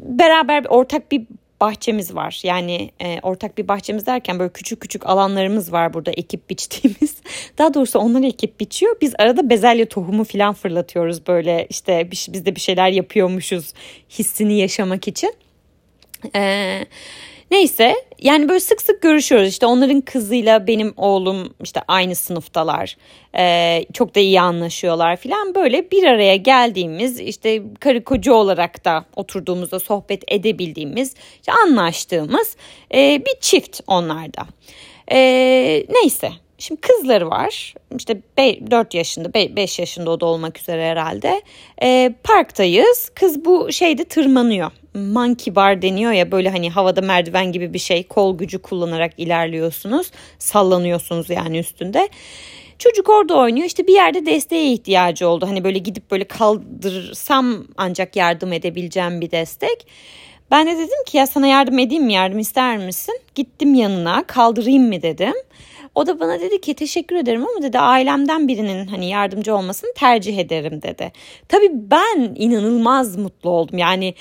beraber 0.03 0.65
ortak 0.69 1.13
bir 1.13 1.23
bahçemiz 1.65 2.15
var. 2.15 2.41
Yani 2.43 2.91
e, 3.01 3.21
ortak 3.23 3.59
bir 3.59 3.69
bahçemiz 3.69 4.07
derken 4.07 4.39
böyle 4.39 4.53
küçük 4.53 4.81
küçük 4.81 5.07
alanlarımız 5.07 5.73
var 5.73 5.95
burada 5.95 6.11
ekip 6.11 6.51
biçtiğimiz. 6.51 7.17
Daha 7.59 7.75
doğrusu 7.75 7.99
onlar 7.99 8.23
ekip 8.23 8.61
biçiyor. 8.61 8.97
Biz 9.01 9.15
arada 9.19 9.51
bezelye 9.51 9.87
tohumu 9.87 10.25
falan 10.25 10.55
fırlatıyoruz 10.55 11.27
böyle 11.27 11.67
işte 11.71 12.09
biz 12.11 12.45
de 12.45 12.55
bir 12.57 12.61
şeyler 12.61 12.89
yapıyormuşuz 12.89 13.73
hissini 14.11 14.59
yaşamak 14.59 15.09
için. 15.09 15.35
Eee 16.35 16.87
Neyse 17.51 17.95
yani 18.19 18.49
böyle 18.49 18.61
sık 18.61 18.83
sık 18.83 19.03
görüşüyoruz 19.03 19.49
işte 19.49 19.67
onların 19.67 20.01
kızıyla 20.01 20.67
benim 20.67 20.95
oğlum 20.97 21.55
işte 21.63 21.81
aynı 21.89 22.15
sınıftalar 22.15 22.97
ee, 23.39 23.85
çok 23.93 24.15
da 24.15 24.21
iyi 24.21 24.41
anlaşıyorlar 24.41 25.17
filan 25.17 25.55
böyle 25.55 25.91
bir 25.91 26.05
araya 26.05 26.37
geldiğimiz 26.37 27.21
işte 27.21 27.63
karı 27.81 28.05
koca 28.05 28.33
olarak 28.33 28.85
da 28.85 29.05
oturduğumuzda 29.17 29.81
sohbet 29.81 30.23
edebildiğimiz 30.29 31.15
işte 31.37 31.53
anlaştığımız 31.53 32.57
e, 32.95 33.23
bir 33.27 33.41
çift 33.41 33.81
onlarda. 33.87 34.47
E, 35.13 35.19
neyse 35.89 36.31
Şimdi 36.59 36.81
kızları 36.81 37.31
var. 37.31 37.75
İşte 37.99 38.21
4 38.71 38.95
yaşında, 38.95 39.35
5 39.35 39.79
yaşında 39.79 40.11
o 40.11 40.21
da 40.21 40.27
olmak 40.27 40.59
üzere 40.59 40.91
herhalde. 40.91 41.43
E, 41.83 42.15
parktayız. 42.25 43.11
Kız 43.15 43.45
bu 43.45 43.73
şeyde 43.73 44.05
tırmanıyor. 44.05 44.71
Monkey 44.95 45.55
bar 45.55 45.83
deniyor 45.83 46.13
ya 46.13 46.33
böyle 46.33 46.51
hani 46.51 46.71
havada 46.71 47.01
merdiven 47.01 47.53
gibi 47.53 47.75
bir 47.75 47.79
şey. 47.79 48.03
Kol 48.03 48.39
gücü 48.39 48.59
kullanarak 48.59 49.13
ilerliyorsunuz. 49.17 50.11
Sallanıyorsunuz 50.39 51.31
yani 51.31 51.59
üstünde. 51.59 52.09
Çocuk 52.79 53.09
orada 53.09 53.37
oynuyor 53.37 53.67
işte 53.67 53.87
bir 53.87 53.95
yerde 53.95 54.27
desteğe 54.27 54.73
ihtiyacı 54.73 55.29
oldu. 55.29 55.47
Hani 55.47 55.65
böyle 55.65 55.79
gidip 55.79 56.11
böyle 56.11 56.25
kaldırsam 56.25 57.65
ancak 57.77 58.17
yardım 58.17 58.53
edebileceğim 58.53 59.21
bir 59.21 59.31
destek. 59.31 59.87
Ben 60.51 60.67
de 60.67 60.77
dedim 60.77 61.05
ki 61.07 61.17
ya 61.17 61.27
sana 61.27 61.47
yardım 61.47 61.79
edeyim 61.79 62.05
mi 62.05 62.13
yardım 62.13 62.39
ister 62.39 62.79
misin? 62.79 63.21
Gittim 63.35 63.75
yanına 63.75 64.25
kaldırayım 64.27 64.89
mı 64.89 65.03
dedim. 65.03 65.35
O 65.95 66.07
da 66.07 66.21
bana 66.21 66.41
dedi 66.41 66.61
ki 66.61 66.75
teşekkür 66.75 67.17
ederim 67.17 67.47
ama 67.49 67.63
dedi 67.63 67.79
ailemden 67.79 68.49
birinin 68.49 68.87
hani 68.87 69.09
yardımcı 69.09 69.57
olmasını 69.57 69.91
tercih 69.95 70.39
ederim 70.39 70.83
dedi. 70.83 71.13
Tabii 71.49 71.71
ben 71.73 72.35
inanılmaz 72.37 73.17
mutlu 73.17 73.51
oldum. 73.51 73.79
Yani 73.79 74.15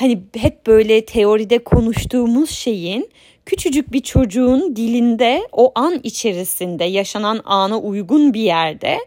hani 0.00 0.20
hep 0.36 0.66
böyle 0.66 1.04
teoride 1.04 1.58
konuştuğumuz 1.58 2.50
şeyin 2.50 3.10
küçücük 3.46 3.92
bir 3.92 4.00
çocuğun 4.00 4.76
dilinde 4.76 5.48
o 5.52 5.72
an 5.74 6.00
içerisinde 6.02 6.84
yaşanan 6.84 7.40
ana 7.44 7.78
uygun 7.78 8.34
bir 8.34 8.40
yerde 8.40 8.98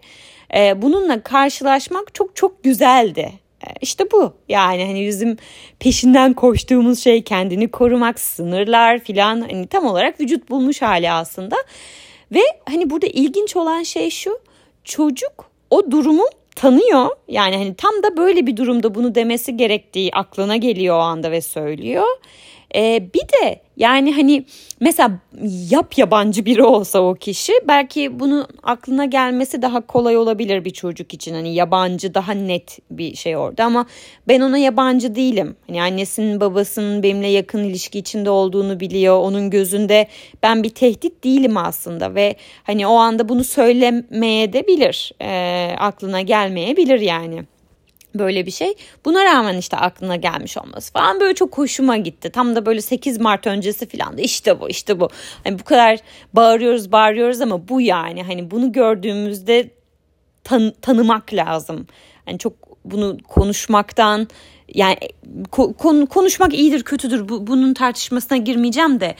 e, 0.55 0.81
bununla 0.81 1.23
karşılaşmak 1.23 2.13
çok 2.13 2.35
çok 2.35 2.63
güzeldi. 2.63 3.31
E, 3.67 3.67
işte 3.81 4.11
bu 4.11 4.33
yani 4.49 4.85
hani 4.85 5.07
bizim 5.07 5.37
peşinden 5.79 6.33
koştuğumuz 6.33 6.99
şey 6.99 7.23
kendini 7.23 7.71
korumak, 7.71 8.19
sınırlar 8.19 8.99
filan 8.99 9.41
hani 9.41 9.67
tam 9.67 9.85
olarak 9.85 10.21
vücut 10.21 10.49
bulmuş 10.49 10.81
hali 10.81 11.11
aslında. 11.11 11.55
Ve 12.31 12.41
hani 12.69 12.89
burada 12.89 13.07
ilginç 13.07 13.55
olan 13.55 13.83
şey 13.83 14.09
şu 14.09 14.39
çocuk 14.83 15.51
o 15.69 15.91
durumu 15.91 16.25
tanıyor. 16.55 17.09
Yani 17.27 17.57
hani 17.57 17.75
tam 17.75 18.03
da 18.03 18.17
böyle 18.17 18.47
bir 18.47 18.57
durumda 18.57 18.95
bunu 18.95 19.15
demesi 19.15 19.57
gerektiği 19.57 20.11
aklına 20.13 20.55
geliyor 20.55 20.95
o 20.95 20.99
anda 20.99 21.31
ve 21.31 21.41
söylüyor. 21.41 22.07
Ee, 22.75 23.09
bir 23.13 23.21
de 23.21 23.61
yani 23.77 24.13
hani 24.13 24.45
mesela 24.79 25.19
yap 25.69 25.97
yabancı 25.97 26.45
biri 26.45 26.63
olsa 26.63 26.99
o 26.99 27.13
kişi 27.13 27.53
belki 27.67 28.19
bunu 28.19 28.47
aklına 28.63 29.05
gelmesi 29.05 29.61
daha 29.61 29.81
kolay 29.81 30.17
olabilir 30.17 30.65
bir 30.65 30.69
çocuk 30.69 31.13
için. 31.13 31.33
Hani 31.33 31.53
yabancı 31.53 32.13
daha 32.13 32.31
net 32.31 32.79
bir 32.91 33.15
şey 33.15 33.37
orada 33.37 33.63
ama 33.63 33.85
ben 34.27 34.41
ona 34.41 34.57
yabancı 34.57 35.15
değilim. 35.15 35.55
Hani 35.67 35.81
annesinin 35.81 36.39
babasının 36.39 37.03
benimle 37.03 37.27
yakın 37.27 37.63
ilişki 37.63 37.99
içinde 37.99 38.29
olduğunu 38.29 38.79
biliyor. 38.79 39.17
Onun 39.17 39.49
gözünde 39.49 40.07
ben 40.43 40.63
bir 40.63 40.69
tehdit 40.69 41.23
değilim 41.23 41.57
aslında 41.57 42.15
ve 42.15 42.35
hani 42.63 42.87
o 42.87 42.93
anda 42.93 43.29
bunu 43.29 43.43
söylemeye 43.43 44.53
de 44.53 44.67
bilir. 44.67 45.11
E, 45.21 45.75
aklına 45.79 46.21
gelmeyebilir 46.21 46.99
yani 46.99 47.43
böyle 48.15 48.45
bir 48.45 48.51
şey. 48.51 48.73
Buna 49.05 49.25
rağmen 49.25 49.57
işte 49.57 49.77
aklına 49.77 50.15
gelmiş 50.15 50.57
olması 50.57 50.93
falan 50.93 51.19
böyle 51.19 51.35
çok 51.35 51.57
hoşuma 51.57 51.97
gitti. 51.97 52.29
Tam 52.29 52.55
da 52.55 52.65
böyle 52.65 52.81
8 52.81 53.19
Mart 53.19 53.47
öncesi 53.47 53.89
falan 53.89 54.17
da 54.17 54.21
işte 54.21 54.59
bu 54.59 54.69
işte 54.69 54.99
bu. 54.99 55.09
Hani 55.43 55.59
bu 55.59 55.63
kadar 55.63 55.99
bağırıyoruz 56.33 56.91
bağırıyoruz 56.91 57.41
ama 57.41 57.67
bu 57.67 57.81
yani 57.81 58.23
hani 58.23 58.51
bunu 58.51 58.71
gördüğümüzde 58.71 59.69
tan- 60.43 60.73
tanımak 60.81 61.33
lazım. 61.33 61.87
Hani 62.25 62.39
çok 62.39 62.53
bunu 62.85 63.17
konuşmaktan 63.27 64.27
yani 64.73 64.97
ko- 65.51 66.07
konuşmak 66.07 66.53
iyidir 66.53 66.83
kötüdür 66.83 67.29
bu, 67.29 67.47
bunun 67.47 67.73
tartışmasına 67.73 68.37
girmeyeceğim 68.37 68.99
de 68.99 69.15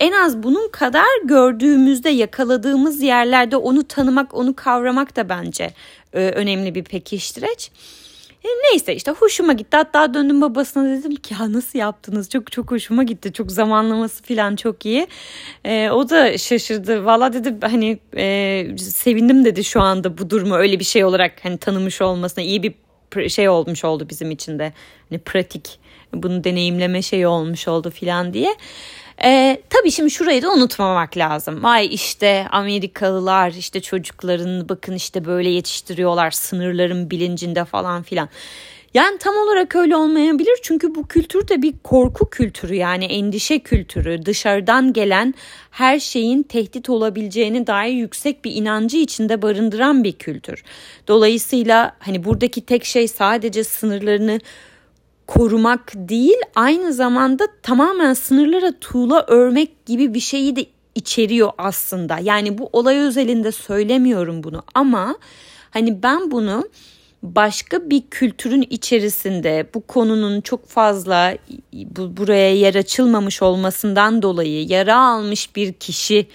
en 0.00 0.12
az 0.12 0.42
bunun 0.42 0.68
kadar 0.68 1.06
gördüğümüzde 1.24 2.10
yakaladığımız 2.10 3.02
yerlerde 3.02 3.56
onu 3.56 3.88
tanımak 3.88 4.34
onu 4.34 4.56
kavramak 4.56 5.16
da 5.16 5.28
bence 5.28 5.70
e, 6.12 6.18
önemli 6.18 6.74
bir 6.74 6.84
pekiştireç. 6.84 7.70
E, 8.46 8.48
neyse 8.72 8.94
işte 8.94 9.10
hoşuma 9.10 9.52
gitti. 9.52 9.76
Hatta 9.76 10.14
döndüm 10.14 10.40
babasına 10.40 10.98
dedim 10.98 11.16
ki 11.16 11.34
ya 11.34 11.52
nasıl 11.52 11.78
yaptınız? 11.78 12.30
Çok 12.30 12.52
çok 12.52 12.70
hoşuma 12.70 13.02
gitti. 13.02 13.32
Çok 13.32 13.52
zamanlaması 13.52 14.22
falan 14.22 14.56
çok 14.56 14.86
iyi. 14.86 15.06
E, 15.64 15.90
o 15.90 16.08
da 16.08 16.38
şaşırdı. 16.38 17.04
Valla 17.04 17.32
dedi 17.32 17.54
hani 17.60 17.98
e, 18.16 18.78
sevindim 18.78 19.44
dedi 19.44 19.64
şu 19.64 19.80
anda 19.80 20.18
bu 20.18 20.30
durumu 20.30 20.54
öyle 20.54 20.78
bir 20.78 20.84
şey 20.84 21.04
olarak 21.04 21.32
hani 21.42 21.58
tanımış 21.58 22.02
olmasına 22.02 22.44
iyi 22.44 22.62
bir 22.62 22.74
şey 23.28 23.48
olmuş 23.48 23.84
oldu 23.84 24.06
bizim 24.10 24.30
için 24.30 24.58
de. 24.58 24.72
Hani 25.10 25.18
pratik 25.18 25.78
bunu 26.14 26.44
deneyimleme 26.44 27.02
şeyi 27.02 27.26
olmuş 27.26 27.68
oldu 27.68 27.90
filan 27.90 28.32
diye. 28.34 28.54
E, 29.24 29.62
tabii 29.70 29.90
şimdi 29.90 30.10
şurayı 30.10 30.42
da 30.42 30.52
unutmamak 30.52 31.16
lazım. 31.16 31.62
Vay 31.62 31.94
işte 31.94 32.46
Amerikalılar 32.50 33.50
işte 33.50 33.80
çocukların 33.80 34.68
bakın 34.68 34.94
işte 34.94 35.24
böyle 35.24 35.48
yetiştiriyorlar 35.48 36.30
sınırların 36.30 37.10
bilincinde 37.10 37.64
falan 37.64 38.02
filan. 38.02 38.28
Yani 38.94 39.18
tam 39.18 39.36
olarak 39.36 39.76
öyle 39.76 39.96
olmayabilir 39.96 40.58
çünkü 40.62 40.94
bu 40.94 41.08
kültür 41.08 41.48
de 41.48 41.62
bir 41.62 41.74
korku 41.84 42.30
kültürü 42.30 42.74
yani 42.74 43.04
endişe 43.04 43.58
kültürü 43.58 44.26
dışarıdan 44.26 44.92
gelen 44.92 45.34
her 45.70 45.98
şeyin 45.98 46.42
tehdit 46.42 46.90
olabileceğini 46.90 47.66
dair 47.66 47.92
yüksek 47.92 48.44
bir 48.44 48.52
inancı 48.52 48.96
içinde 48.96 49.42
barındıran 49.42 50.04
bir 50.04 50.12
kültür. 50.12 50.64
Dolayısıyla 51.08 51.96
hani 51.98 52.24
buradaki 52.24 52.66
tek 52.66 52.84
şey 52.84 53.08
sadece 53.08 53.64
sınırlarını 53.64 54.40
korumak 55.26 55.92
değil 55.94 56.36
aynı 56.54 56.92
zamanda 56.92 57.46
tamamen 57.62 58.14
sınırlara 58.14 58.72
tuğla 58.80 59.24
örmek 59.28 59.86
gibi 59.86 60.14
bir 60.14 60.20
şeyi 60.20 60.56
de 60.56 60.66
içeriyor 60.94 61.50
aslında. 61.58 62.18
Yani 62.22 62.58
bu 62.58 62.70
olay 62.72 62.98
özelinde 62.98 63.52
söylemiyorum 63.52 64.42
bunu 64.42 64.62
ama 64.74 65.18
hani 65.70 66.02
ben 66.02 66.30
bunu 66.30 66.68
başka 67.22 67.90
bir 67.90 68.02
kültürün 68.10 68.66
içerisinde 68.70 69.66
bu 69.74 69.80
konunun 69.80 70.40
çok 70.40 70.68
fazla 70.68 71.36
bu, 71.72 72.16
buraya 72.16 72.54
yer 72.54 72.74
açılmamış 72.74 73.42
olmasından 73.42 74.22
dolayı 74.22 74.66
yara 74.66 74.96
almış 74.96 75.56
bir 75.56 75.72
kişi 75.72 76.26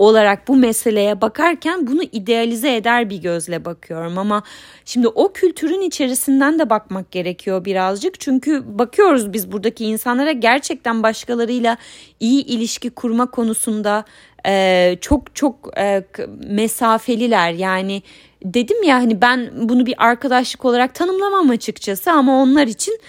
olarak 0.00 0.48
bu 0.48 0.56
meseleye 0.56 1.20
bakarken 1.20 1.86
bunu 1.86 2.02
idealize 2.02 2.76
eder 2.76 3.10
bir 3.10 3.16
gözle 3.16 3.64
bakıyorum. 3.64 4.18
Ama 4.18 4.42
şimdi 4.84 5.08
o 5.08 5.32
kültürün 5.32 5.80
içerisinden 5.80 6.58
de 6.58 6.70
bakmak 6.70 7.10
gerekiyor 7.10 7.64
birazcık. 7.64 8.20
Çünkü 8.20 8.78
bakıyoruz 8.78 9.32
biz 9.32 9.52
buradaki 9.52 9.84
insanlara 9.84 10.32
gerçekten 10.32 11.02
başkalarıyla 11.02 11.76
iyi 12.20 12.44
ilişki 12.44 12.90
kurma 12.90 13.30
konusunda 13.30 14.04
e, 14.46 14.96
çok 15.00 15.34
çok 15.34 15.78
e, 15.78 16.04
mesafeliler. 16.46 17.52
Yani 17.52 18.02
dedim 18.44 18.82
ya 18.82 18.96
hani 18.96 19.20
ben 19.20 19.50
bunu 19.54 19.86
bir 19.86 19.94
arkadaşlık 19.98 20.64
olarak 20.64 20.94
tanımlamam 20.94 21.50
açıkçası 21.50 22.12
ama 22.12 22.42
onlar 22.42 22.66
için 22.66 23.00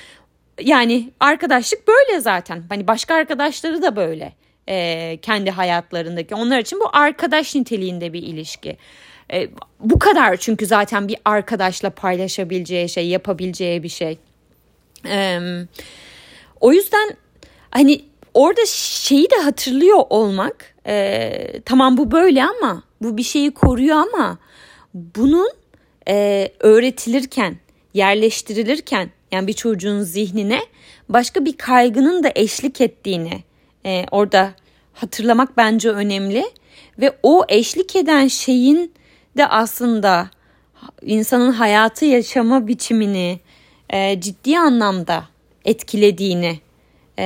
yani 0.61 1.11
arkadaşlık 1.19 1.87
böyle 1.87 2.19
zaten. 2.19 2.63
Hani 2.69 2.87
başka 2.87 3.15
arkadaşları 3.15 3.81
da 3.81 3.95
böyle 3.95 4.33
e, 4.69 5.17
kendi 5.21 5.51
hayatlarındaki. 5.51 6.35
Onlar 6.35 6.59
için 6.59 6.79
bu 6.79 6.89
arkadaş 6.93 7.55
niteliğinde 7.55 8.13
bir 8.13 8.23
ilişki. 8.23 8.77
E, 9.33 9.49
bu 9.79 9.99
kadar 9.99 10.37
çünkü 10.37 10.65
zaten 10.65 11.07
bir 11.07 11.17
arkadaşla 11.25 11.89
paylaşabileceği 11.89 12.89
şey, 12.89 13.07
yapabileceği 13.07 13.83
bir 13.83 13.89
şey. 13.89 14.17
E, 15.05 15.39
o 16.61 16.73
yüzden 16.73 17.17
hani 17.71 18.01
orada 18.33 18.61
şeyi 18.67 19.29
de 19.29 19.35
hatırlıyor 19.35 20.03
olmak 20.09 20.75
e, 20.87 21.61
tamam 21.65 21.97
bu 21.97 22.11
böyle 22.11 22.43
ama 22.43 22.83
bu 23.01 23.17
bir 23.17 23.23
şeyi 23.23 23.51
koruyor 23.51 23.97
ama 23.97 24.37
bunun 24.93 25.51
e, 26.07 26.47
öğretilirken 26.59 27.55
yerleştirilirken 27.93 29.09
yani 29.31 29.47
bir 29.47 29.53
çocuğun 29.53 30.01
zihnine 30.01 30.61
başka 31.09 31.45
bir 31.45 31.57
kaygının 31.57 32.23
da 32.23 32.31
eşlik 32.35 32.81
ettiğini 32.81 33.43
e, 33.85 34.05
orada 34.11 34.53
hatırlamak 34.93 35.57
bence 35.57 35.89
önemli 35.89 36.45
ve 36.99 37.17
o 37.23 37.45
eşlik 37.49 37.95
eden 37.95 38.27
şeyin 38.27 38.93
de 39.37 39.47
aslında 39.47 40.29
insanın 41.01 41.51
hayatı 41.51 42.05
yaşama 42.05 42.67
biçimini 42.67 43.39
e, 43.89 44.21
ciddi 44.21 44.59
anlamda 44.59 45.23
etkilediğini 45.65 46.59
e, 47.19 47.23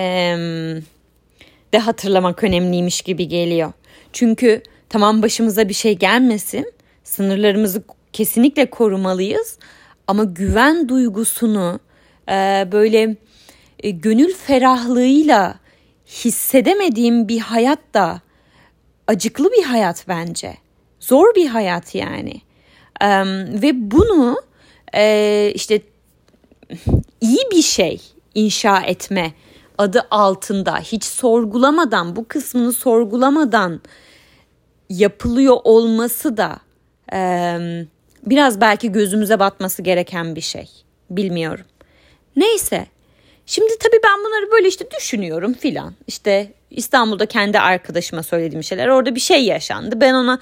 de 1.74 1.80
hatırlamak 1.80 2.44
önemliymiş 2.44 3.02
gibi 3.02 3.28
geliyor. 3.28 3.72
Çünkü 4.14 4.62
tamam 4.90 5.22
başımıza 5.22 5.70
bir 5.70 5.74
şey 5.74 5.98
gelmesin, 5.98 6.74
sınırlarımızı 7.04 7.84
kesinlikle 8.14 8.70
korumalıyız 8.70 9.60
ama 10.08 10.24
güven 10.24 10.90
duygusunu 10.90 11.80
e, 12.30 12.68
böyle 12.72 13.16
e, 13.80 13.90
gönül 13.90 14.34
ferahlığıyla 14.34 15.60
hissedemediğim 16.08 17.28
bir 17.28 17.40
hayat 17.40 17.80
da 17.94 18.22
acıklı 19.08 19.52
bir 19.52 19.64
hayat 19.64 20.08
bence. 20.08 20.58
Zor 21.00 21.36
bir 21.36 21.48
hayat 21.48 21.96
yani. 21.96 22.42
Ee, 23.02 23.24
ve 23.62 23.92
bunu 23.92 24.42
e, 24.94 25.52
işte 25.56 25.82
iyi 27.22 27.40
bir 27.52 27.62
şey 27.62 28.02
inşa 28.36 28.82
etme 28.82 29.34
adı 29.78 30.08
altında 30.12 30.78
hiç 30.78 31.04
sorgulamadan 31.04 32.16
bu 32.16 32.28
kısmını 32.28 32.74
sorgulamadan 32.74 33.82
yapılıyor 34.90 35.58
olması 35.64 36.38
da 36.38 36.60
e, 37.14 37.58
biraz 38.26 38.62
belki 38.62 38.92
gözümüze 38.92 39.40
batması 39.40 39.82
gereken 39.82 40.36
bir 40.36 40.42
şey. 40.42 40.70
Bilmiyorum. 41.10 41.66
Neyse 42.36 42.88
Şimdi 43.46 43.74
tabii 43.80 44.00
ben 44.04 44.20
bunları 44.20 44.52
böyle 44.52 44.68
işte 44.68 44.86
düşünüyorum 44.92 45.54
filan. 45.54 45.94
İşte 46.08 46.54
İstanbul'da 46.72 47.26
kendi 47.26 47.60
arkadaşıma 47.60 48.24
söylediğim 48.24 48.64
şeyler. 48.64 48.88
Orada 48.88 49.16
bir 49.16 49.20
şey 49.20 49.46
yaşandı. 49.46 50.02
Ben 50.02 50.14
ona 50.14 50.40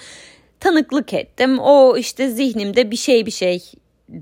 tanıklık 0.60 1.13
ettim. 1.13 1.60
O 1.60 1.98
işte 1.98 2.30
zihnimde 2.30 2.92
bir 2.92 2.96
şey 2.96 3.26
bir 3.26 3.32
şey 3.32 3.63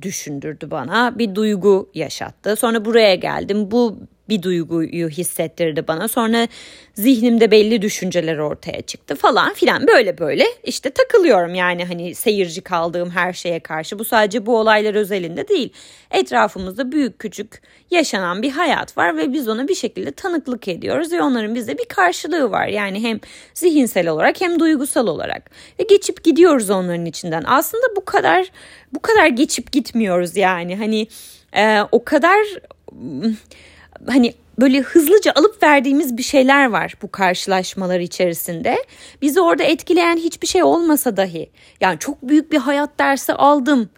düşündürdü 0.02 0.72
bana. 0.72 1.20
Bir 1.20 1.36
duygu 1.36 1.90
yaşattı. 1.94 2.56
Sonra 2.56 2.86
buraya 2.86 3.16
geldim. 3.16 3.72
Bu 3.72 3.98
bir 4.30 4.42
duyguyu 4.42 5.10
hissettirdi 5.10 5.88
bana. 5.88 6.08
Sonra 6.08 6.48
zihnimde 6.94 7.52
belli 7.52 7.82
düşünceler 7.82 8.38
ortaya 8.38 8.82
çıktı 8.82 9.16
falan 9.16 9.54
filan 9.54 9.88
böyle 9.88 10.18
böyle 10.18 10.46
işte 10.64 10.90
takılıyorum 10.90 11.56
yani 11.56 11.86
hani 11.86 12.16
seyirci 12.16 12.62
kaldığım 12.62 13.10
her 13.10 13.34
şeye 13.34 13.60
karşı. 13.60 14.00
Bu 14.00 14.06
sadece 14.06 14.46
bu 14.46 14.58
olaylar 14.58 14.96
özelinde 14.96 15.48
değil. 15.48 15.74
Etrafımızda 16.12 16.92
büyük 16.92 17.20
küçük 17.20 17.62
yaşanan 17.92 18.42
bir 18.42 18.52
hayat 18.52 18.98
var 18.98 19.18
ve 19.18 19.34
biz 19.34 19.48
ona 19.48 19.68
bir 19.68 19.76
şekilde 19.76 20.12
tanıklık 20.12 20.68
ediyoruz 20.68 21.12
ve 21.12 21.22
onların 21.22 21.56
bizde 21.56 21.78
bir 21.78 21.86
karşılığı 21.86 22.52
var. 22.52 22.68
Yani 22.68 23.04
hem 23.04 23.20
zihinsel 23.54 24.08
olarak 24.08 24.42
hem 24.42 24.60
duygusal 24.60 25.08
olarak 25.08 25.52
ve 25.80 25.84
geçip 25.84 26.24
gidiyoruz 26.24 26.70
onların 26.70 27.06
içinden. 27.06 27.44
Aslında 27.48 27.96
bu 27.96 28.06
kadar 28.06 28.52
bu 28.94 29.00
kadar 29.00 29.28
geçip 29.28 29.72
gitmiyoruz 29.72 30.38
yani 30.38 30.76
hani 30.76 31.08
e, 31.56 31.82
o 31.92 32.04
kadar 32.04 32.38
hani 34.08 34.34
böyle 34.60 34.80
hızlıca 34.80 35.32
alıp 35.36 35.64
verdiğimiz 35.64 36.18
bir 36.18 36.24
şeyler 36.24 36.70
var 36.70 36.94
bu 37.02 37.12
karşılaşmalar 37.12 38.00
içerisinde. 38.00 38.78
Bizi 39.22 39.42
orada 39.42 39.64
etkileyen 39.64 40.18
hiçbir 40.18 40.48
şey 40.48 40.64
olmasa 40.64 41.18
dahi 41.18 41.50
yani 41.82 42.00
çok 42.00 42.22
büyük 42.22 42.52
bir 42.52 42.58
hayat 42.58 43.00
dersi 43.00 43.34
aldım. 43.34 43.90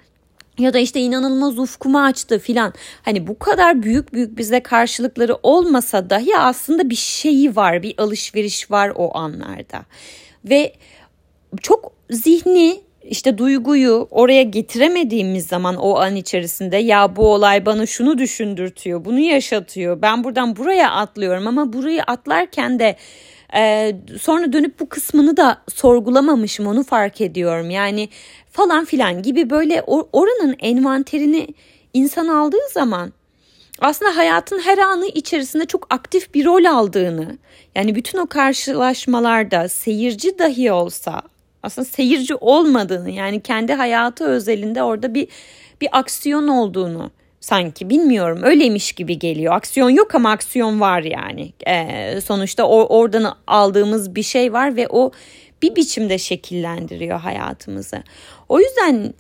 ya 0.58 0.74
da 0.74 0.80
işte 0.80 1.00
inanılmaz 1.00 1.60
ufkumu 1.60 2.00
açtı 2.04 2.40
filan. 2.40 2.74
Hani 3.02 3.28
bu 3.28 3.40
kadar 3.40 3.84
büyük 3.84 4.14
büyük 4.14 4.38
bize 4.38 4.64
karşılıkları 4.64 5.38
olmasa 5.44 6.10
dahi 6.10 6.38
aslında 6.38 6.90
bir 6.90 6.96
şeyi 6.96 7.56
var, 7.56 7.84
bir 7.84 7.96
alışveriş 7.98 8.72
var 8.72 8.92
o 8.96 9.18
anlarda. 9.18 9.86
Ve 10.46 10.74
çok 11.62 11.92
zihni 12.10 12.82
işte 13.04 13.38
duyguyu 13.38 14.08
oraya 14.12 14.44
getiremediğimiz 14.44 15.48
zaman 15.48 15.76
o 15.76 15.96
an 15.96 16.16
içerisinde 16.16 16.78
ya 16.78 17.16
bu 17.16 17.34
olay 17.34 17.66
bana 17.66 17.86
şunu 17.86 18.18
düşündürtüyor, 18.18 19.06
bunu 19.06 19.20
yaşatıyor. 19.20 20.02
Ben 20.02 20.24
buradan 20.24 20.56
buraya 20.56 20.92
atlıyorum 20.92 21.48
ama 21.48 21.74
burayı 21.74 22.04
atlarken 22.04 22.80
de 22.80 22.96
e, 23.56 23.96
sonra 24.22 24.54
dönüp 24.54 24.80
bu 24.80 24.90
kısmını 24.90 25.38
da 25.38 25.62
sorgulamamışım 25.74 26.68
onu 26.68 26.84
fark 26.84 27.22
ediyorum. 27.22 27.70
Yani 27.70 28.10
falan 28.52 28.86
filan 28.86 29.24
gibi 29.24 29.50
böyle 29.50 29.82
oranın 30.12 30.56
envanterini 30.60 31.48
insan 31.94 32.28
aldığı 32.28 32.70
zaman 32.74 33.14
aslında 33.80 34.18
hayatın 34.18 34.60
her 34.60 34.78
anı 34.78 35.08
içerisinde 35.08 35.66
çok 35.66 35.88
aktif 35.90 36.34
bir 36.34 36.46
rol 36.46 36.66
aldığını 36.66 37.38
yani 37.76 37.96
bütün 37.96 38.18
o 38.18 38.28
karşılaşmalarda 38.28 39.70
seyirci 39.70 40.40
dahi 40.40 40.72
olsa 40.72 41.22
aslında 41.64 41.86
seyirci 41.86 42.36
olmadığını 42.36 43.12
yani 43.12 43.42
kendi 43.42 43.74
hayatı 43.74 44.26
özelinde 44.26 44.84
orada 44.84 45.14
bir 45.14 45.28
bir 45.82 45.90
aksiyon 45.92 46.48
olduğunu 46.48 47.12
sanki 47.40 47.90
bilmiyorum 47.90 48.40
öyleymiş 48.44 48.92
gibi 48.92 49.20
geliyor. 49.20 49.54
Aksiyon 49.54 49.90
yok 49.90 50.16
ama 50.16 50.32
aksiyon 50.32 50.82
var 50.82 51.02
yani. 51.02 51.54
Ee, 51.68 52.22
sonuçta 52.22 52.64
or, 52.64 52.86
oradan 52.90 53.38
aldığımız 53.48 54.16
bir 54.16 54.24
şey 54.24 54.54
var 54.54 54.76
ve 54.76 54.88
o 54.90 55.12
bir 55.62 55.76
biçimde 55.76 56.18
şekillendiriyor 56.18 57.20
hayatımızı. 57.20 58.04
O 58.50 58.60
yüzden 58.60 59.14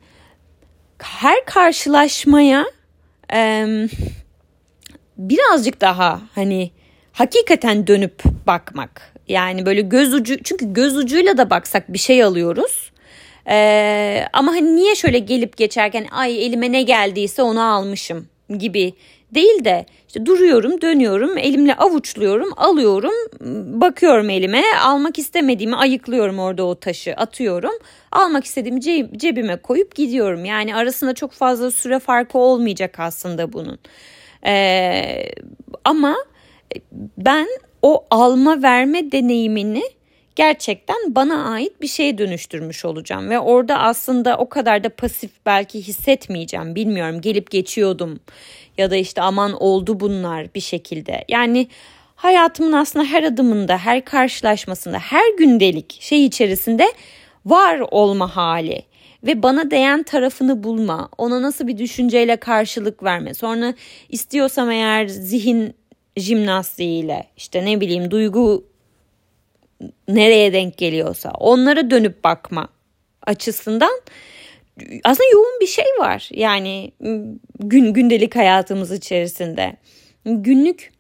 her 0.99 1.45
karşılaşmaya 1.45 2.65
e, 3.34 3.67
birazcık 5.17 5.82
daha 5.82 6.21
hani 6.36 6.71
hakikaten 7.13 7.88
dönüp 7.88 8.23
bakmak. 8.47 9.12
Yani 9.27 9.65
böyle 9.65 9.81
göz 9.81 10.13
ucu 10.13 10.43
çünkü 10.43 10.73
göz 10.73 10.97
ucuyla 10.97 11.38
da 11.38 11.49
baksak 11.49 11.93
bir 11.93 11.97
şey 11.97 12.23
alıyoruz. 12.23 12.91
Ee, 13.49 14.25
ama 14.33 14.51
hani 14.51 14.75
niye 14.75 14.95
şöyle 14.95 15.19
gelip 15.19 15.57
geçerken 15.57 16.05
ay 16.12 16.45
elime 16.45 16.71
ne 16.71 16.81
geldiyse 16.81 17.41
onu 17.41 17.62
almışım 17.62 18.27
gibi 18.57 18.93
değil 19.36 19.65
de 19.65 19.86
işte 20.07 20.25
duruyorum, 20.25 20.81
dönüyorum, 20.81 21.38
elimle 21.38 21.75
avuçluyorum, 21.75 22.49
alıyorum, 22.57 23.13
bakıyorum 23.81 24.29
elime, 24.29 24.63
almak 24.83 25.19
istemediğimi 25.19 25.75
ayıklıyorum 25.75 26.39
orada 26.39 26.63
o 26.63 26.75
taşı, 26.75 27.13
atıyorum. 27.13 27.73
Almak 28.12 28.45
istediğimi 28.45 28.81
cebime 29.17 29.55
koyup 29.57 29.95
gidiyorum. 29.95 30.45
Yani 30.45 30.75
arasında 30.75 31.13
çok 31.13 31.31
fazla 31.31 31.71
süre 31.71 31.99
farkı 31.99 32.38
olmayacak 32.38 32.99
aslında 32.99 33.53
bunun. 33.53 33.79
Ee, 34.45 35.25
ama 35.86 36.15
ben 37.17 37.47
o 37.83 38.05
alma 38.11 38.61
verme 38.61 39.11
deneyimini 39.11 39.83
gerçekten 40.35 41.15
bana 41.15 41.51
ait 41.51 41.81
bir 41.81 41.87
şeye 41.87 42.17
dönüştürmüş 42.17 42.85
olacağım. 42.85 43.29
Ve 43.29 43.39
orada 43.39 43.79
aslında 43.79 44.37
o 44.37 44.49
kadar 44.49 44.83
da 44.83 44.89
pasif 44.89 45.31
belki 45.45 45.81
hissetmeyeceğim 45.81 46.75
bilmiyorum 46.75 47.21
gelip 47.21 47.51
geçiyordum. 47.51 48.19
Ya 48.77 48.91
da 48.91 48.95
işte 48.95 49.21
aman 49.21 49.53
oldu 49.53 49.99
bunlar 49.99 50.53
bir 50.55 50.59
şekilde. 50.59 51.25
Yani 51.29 51.67
hayatımın 52.15 52.71
aslında 52.71 53.05
her 53.05 53.23
adımında 53.23 53.77
her 53.77 54.05
karşılaşmasında 54.05 54.99
her 54.99 55.37
gündelik 55.37 55.97
şey 56.01 56.25
içerisinde 56.25 56.93
var 57.45 57.79
olma 57.91 58.35
hali. 58.35 58.83
Ve 59.23 59.43
bana 59.43 59.71
değen 59.71 60.03
tarafını 60.03 60.63
bulma, 60.63 61.09
ona 61.17 61.41
nasıl 61.41 61.67
bir 61.67 61.77
düşünceyle 61.77 62.35
karşılık 62.35 63.03
verme. 63.03 63.33
Sonra 63.33 63.73
istiyorsam 64.09 64.71
eğer 64.71 65.07
zihin 65.07 65.73
jimnastiğiyle 66.17 67.28
işte 67.38 67.65
ne 67.65 67.82
bileyim 67.82 68.12
duygu 68.12 68.65
nereye 70.08 70.54
denk 70.54 70.78
geliyorsa 70.78 71.32
onlara 71.32 71.91
dönüp 71.91 72.23
bakma 72.23 72.67
açısından 73.28 74.02
aslında 75.04 75.30
yoğun 75.34 75.60
bir 75.62 75.67
şey 75.67 75.86
var. 75.99 76.30
Yani 76.32 76.91
gün 77.60 77.93
gündelik 77.93 78.36
hayatımız 78.36 78.91
içerisinde. 78.91 79.76
Günlük 80.26 80.93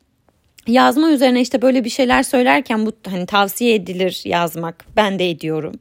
yazma 0.67 1.11
üzerine 1.11 1.41
işte 1.41 1.61
böyle 1.61 1.83
bir 1.83 1.89
şeyler 1.89 2.23
söylerken 2.23 2.85
bu 2.85 2.91
hani 3.07 3.25
tavsiye 3.25 3.75
edilir 3.75 4.21
yazmak. 4.25 4.85
Ben 4.95 5.19
de 5.19 5.29
ediyorum. 5.29 5.73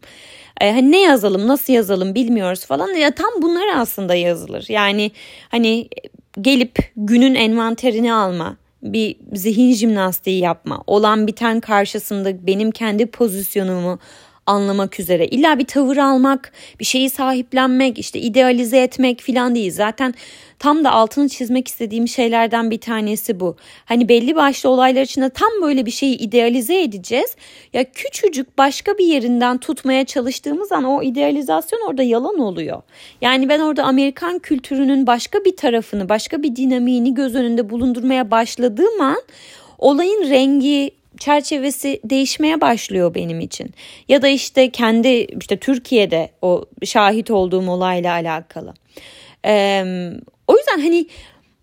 Ee, 0.61 0.71
hani 0.71 0.93
ne 0.93 1.01
yazalım, 1.01 1.49
nasıl 1.49 1.73
yazalım 1.73 2.15
bilmiyoruz 2.15 2.67
falan. 2.67 2.89
Ya 2.89 3.15
tam 3.15 3.31
bunlar 3.43 3.69
aslında 3.77 4.15
yazılır. 4.15 4.67
Yani 4.69 5.11
hani 5.49 5.89
gelip 6.41 6.79
günün 6.97 7.35
envanterini 7.35 8.13
alma, 8.13 8.57
bir 8.83 9.17
zihin 9.33 9.73
jimnastiği 9.73 10.41
yapma, 10.41 10.85
olan 10.87 11.27
biten 11.27 11.61
karşısında 11.61 12.47
benim 12.47 12.71
kendi 12.71 13.07
pozisyonumu 13.07 13.99
anlamak 14.47 15.01
üzere. 15.01 15.27
İlla 15.27 15.59
bir 15.59 15.65
tavır 15.65 15.97
almak, 15.97 16.53
bir 16.81 16.85
şeyi 16.85 17.11
sahiplenmek, 17.11 17.99
işte 17.99 18.21
idealize 18.21 18.79
etmek 18.79 19.21
filan 19.21 19.55
değil. 19.55 19.73
Zaten 19.73 20.15
tam 20.59 20.85
da 20.85 20.91
altını 20.93 21.29
çizmek 21.29 21.69
istediğim 21.69 22.09
şeylerden 22.09 22.71
bir 22.71 22.81
tanesi 22.81 23.41
bu. 23.41 23.57
Hani 23.85 24.09
belli 24.09 24.37
başlı 24.37 24.69
olaylar 24.69 25.03
içinde 25.03 25.31
tam 25.31 25.51
böyle 25.63 25.87
bir 25.87 25.91
şeyi 25.91 26.17
idealize 26.17 26.83
edeceğiz. 26.83 27.37
Ya 27.73 27.85
küçücük 27.93 28.59
başka 28.59 28.99
bir 28.99 29.07
yerinden 29.07 29.59
tutmaya 29.59 30.05
çalıştığımız 30.05 30.73
an 30.73 30.85
o 30.85 31.03
idealizasyon 31.03 31.81
orada 31.89 32.03
yalan 32.03 32.39
oluyor. 32.39 32.83
Yani 33.21 33.49
ben 33.49 33.61
orada 33.61 33.85
Amerikan 33.85 34.39
kültürünün 34.39 35.07
başka 35.07 35.45
bir 35.45 35.57
tarafını, 35.57 36.09
başka 36.09 36.43
bir 36.43 36.57
dinamiğini 36.57 37.15
göz 37.15 37.35
önünde 37.35 37.71
bulundurmaya 37.71 38.31
başladığım 38.31 39.01
an 39.01 39.23
olayın 39.79 40.31
rengi, 40.31 40.91
çerçevesi 41.23 42.01
değişmeye 42.05 42.61
başlıyor 42.61 43.15
benim 43.15 43.41
için. 43.41 43.71
Ya 44.09 44.23
da 44.23 44.29
işte 44.29 44.71
kendi 44.71 45.09
işte 45.41 45.57
Türkiye'de 45.57 46.31
o 46.43 46.65
şahit 46.85 47.31
olduğum 47.31 47.71
olayla 47.71 48.13
alakalı. 48.13 48.75
Ee, 49.47 49.85
o 50.47 50.57
yüzden 50.57 50.81
hani 50.81 51.07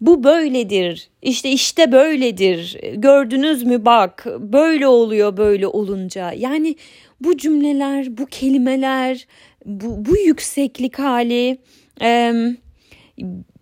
bu 0.01 0.23
böyledir. 0.23 1.09
işte 1.21 1.49
işte 1.49 1.91
böyledir. 1.91 2.79
Gördünüz 2.93 3.63
mü 3.63 3.85
bak 3.85 4.25
böyle 4.39 4.87
oluyor 4.87 5.37
böyle 5.37 5.67
olunca. 5.67 6.31
Yani 6.31 6.75
bu 7.21 7.37
cümleler, 7.37 8.17
bu 8.17 8.25
kelimeler, 8.25 9.27
bu, 9.65 10.05
bu 10.05 10.17
yükseklik 10.17 10.99
hali 10.99 11.57
e, 12.01 12.33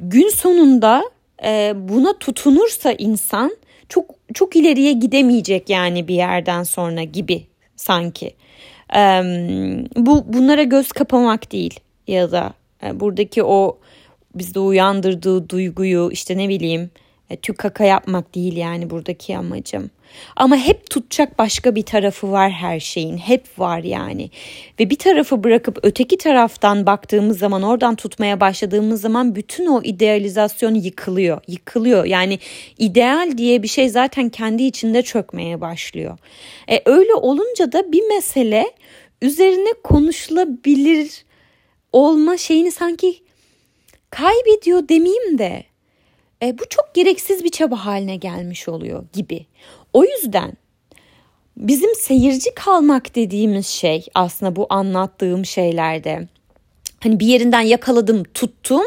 gün 0.02 0.30
sonunda 0.30 1.04
e, 1.44 1.74
buna 1.76 2.14
tutunursa 2.18 2.92
insan 2.92 3.58
çok 3.90 4.17
çok 4.34 4.56
ileriye 4.56 4.94
gidemeyecek 4.94 5.70
yani 5.70 6.08
bir 6.08 6.16
yerden 6.16 6.64
sonra 6.64 7.04
gibi 7.04 7.48
sanki. 7.76 8.36
E, 8.96 9.00
bu 9.96 10.34
bunlara 10.34 10.64
göz 10.64 10.92
kapamak 10.92 11.52
değil 11.52 11.80
ya 12.08 12.32
da 12.32 12.54
e, 12.84 13.00
buradaki 13.00 13.44
o 13.44 13.78
bizde 14.36 14.60
uyandırdığı 14.60 15.50
duyguyu 15.50 16.10
işte 16.12 16.38
ne 16.38 16.50
bileyim 16.50 16.90
e, 17.30 17.36
tük 17.36 17.58
kaka 17.58 17.84
yapmak 17.84 18.36
değil 18.36 18.58
yani 18.58 18.90
buradaki 18.90 19.38
amacım. 19.38 19.90
Ama 20.36 20.58
hep 20.58 20.90
tutacak 20.90 21.40
başka 21.40 21.76
bir 21.76 21.84
tarafı 21.84 22.32
var 22.32 22.52
her 22.52 22.80
şeyin. 22.80 23.18
Hep 23.18 23.60
var 23.60 23.84
yani. 23.84 24.30
Ve 24.80 24.90
bir 24.90 24.96
tarafı 24.96 25.44
bırakıp 25.44 25.80
öteki 25.84 26.18
taraftan 26.18 26.86
baktığımız 26.86 27.40
zaman 27.40 27.64
oradan 27.64 27.96
tutmaya 27.96 28.40
başladığımız 28.40 29.02
zaman 29.02 29.36
bütün 29.36 29.66
o 29.66 29.82
idealizasyon 29.84 30.76
yıkılıyor. 30.76 31.42
Yıkılıyor. 31.48 32.06
Yani 32.06 32.40
ideal 32.78 33.38
diye 33.38 33.64
bir 33.64 33.68
şey 33.68 33.90
zaten 33.90 34.30
kendi 34.30 34.64
içinde 34.64 35.02
çökmeye 35.02 35.62
başlıyor. 35.62 36.18
E, 36.70 36.82
öyle 36.86 37.14
olunca 37.14 37.72
da 37.72 37.92
bir 37.92 38.04
mesele 38.08 38.72
üzerine 39.22 39.74
konuşulabilir 39.84 41.26
olma 41.94 42.38
şeyini 42.38 42.72
sanki 42.72 43.20
kaybediyor 44.10 44.90
demeyeyim 44.90 45.38
de 45.38 45.64
e, 46.44 46.60
bu 46.60 46.64
çok 46.70 46.94
gereksiz 46.94 47.44
bir 47.44 47.50
çaba 47.50 47.86
haline 47.86 48.16
gelmiş 48.16 48.70
oluyor 48.70 49.06
gibi. 49.14 49.46
O 49.94 50.04
yüzden 50.04 50.54
bizim 51.58 51.96
seyirci 51.96 52.54
kalmak 52.56 53.16
dediğimiz 53.16 53.68
şey 53.68 54.06
aslında 54.16 54.56
bu 54.56 54.68
anlattığım 54.70 55.46
şeylerde. 55.46 56.28
Hani 57.00 57.20
bir 57.20 57.26
yerinden 57.28 57.62
yakaladım 57.62 58.24
tuttum. 58.24 58.86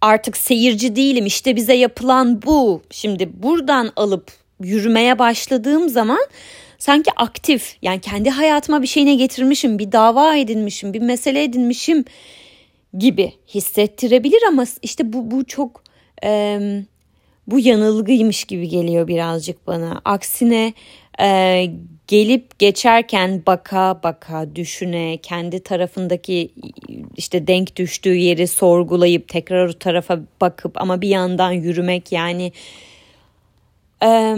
Artık 0.00 0.36
seyirci 0.36 0.96
değilim 0.96 1.26
işte 1.26 1.56
bize 1.56 1.74
yapılan 1.74 2.42
bu. 2.42 2.82
Şimdi 2.90 3.42
buradan 3.42 3.92
alıp 3.96 4.32
yürümeye 4.60 5.18
başladığım 5.18 5.88
zaman 5.88 6.26
sanki 6.78 7.10
aktif 7.16 7.76
yani 7.82 8.00
kendi 8.00 8.30
hayatıma 8.30 8.82
bir 8.82 8.86
şeyine 8.86 9.14
getirmişim 9.14 9.78
bir 9.78 9.92
dava 9.92 10.36
edinmişim 10.36 10.92
bir 10.92 11.00
mesele 11.00 11.42
edinmişim 11.42 12.04
gibi 12.98 13.32
hissettirebilir 13.54 14.42
ama 14.48 14.64
işte 14.82 15.12
bu 15.12 15.30
bu 15.30 15.44
çok 15.44 15.81
e, 16.24 16.60
bu 17.46 17.58
yanılgıymış 17.58 18.44
gibi 18.44 18.68
geliyor 18.68 19.08
birazcık 19.08 19.66
bana. 19.66 20.00
Aksine 20.04 20.72
e, 21.20 21.66
gelip 22.06 22.58
geçerken 22.58 23.42
baka 23.46 24.00
baka 24.02 24.56
düşüne 24.56 25.16
kendi 25.16 25.62
tarafındaki 25.62 26.50
işte 27.16 27.46
denk 27.46 27.76
düştüğü 27.76 28.14
yeri 28.14 28.46
sorgulayıp 28.46 29.28
tekrar 29.28 29.68
o 29.68 29.72
tarafa 29.72 30.20
bakıp 30.40 30.82
ama 30.82 31.00
bir 31.00 31.08
yandan 31.08 31.52
yürümek 31.52 32.12
yani 32.12 32.52
e, 34.02 34.36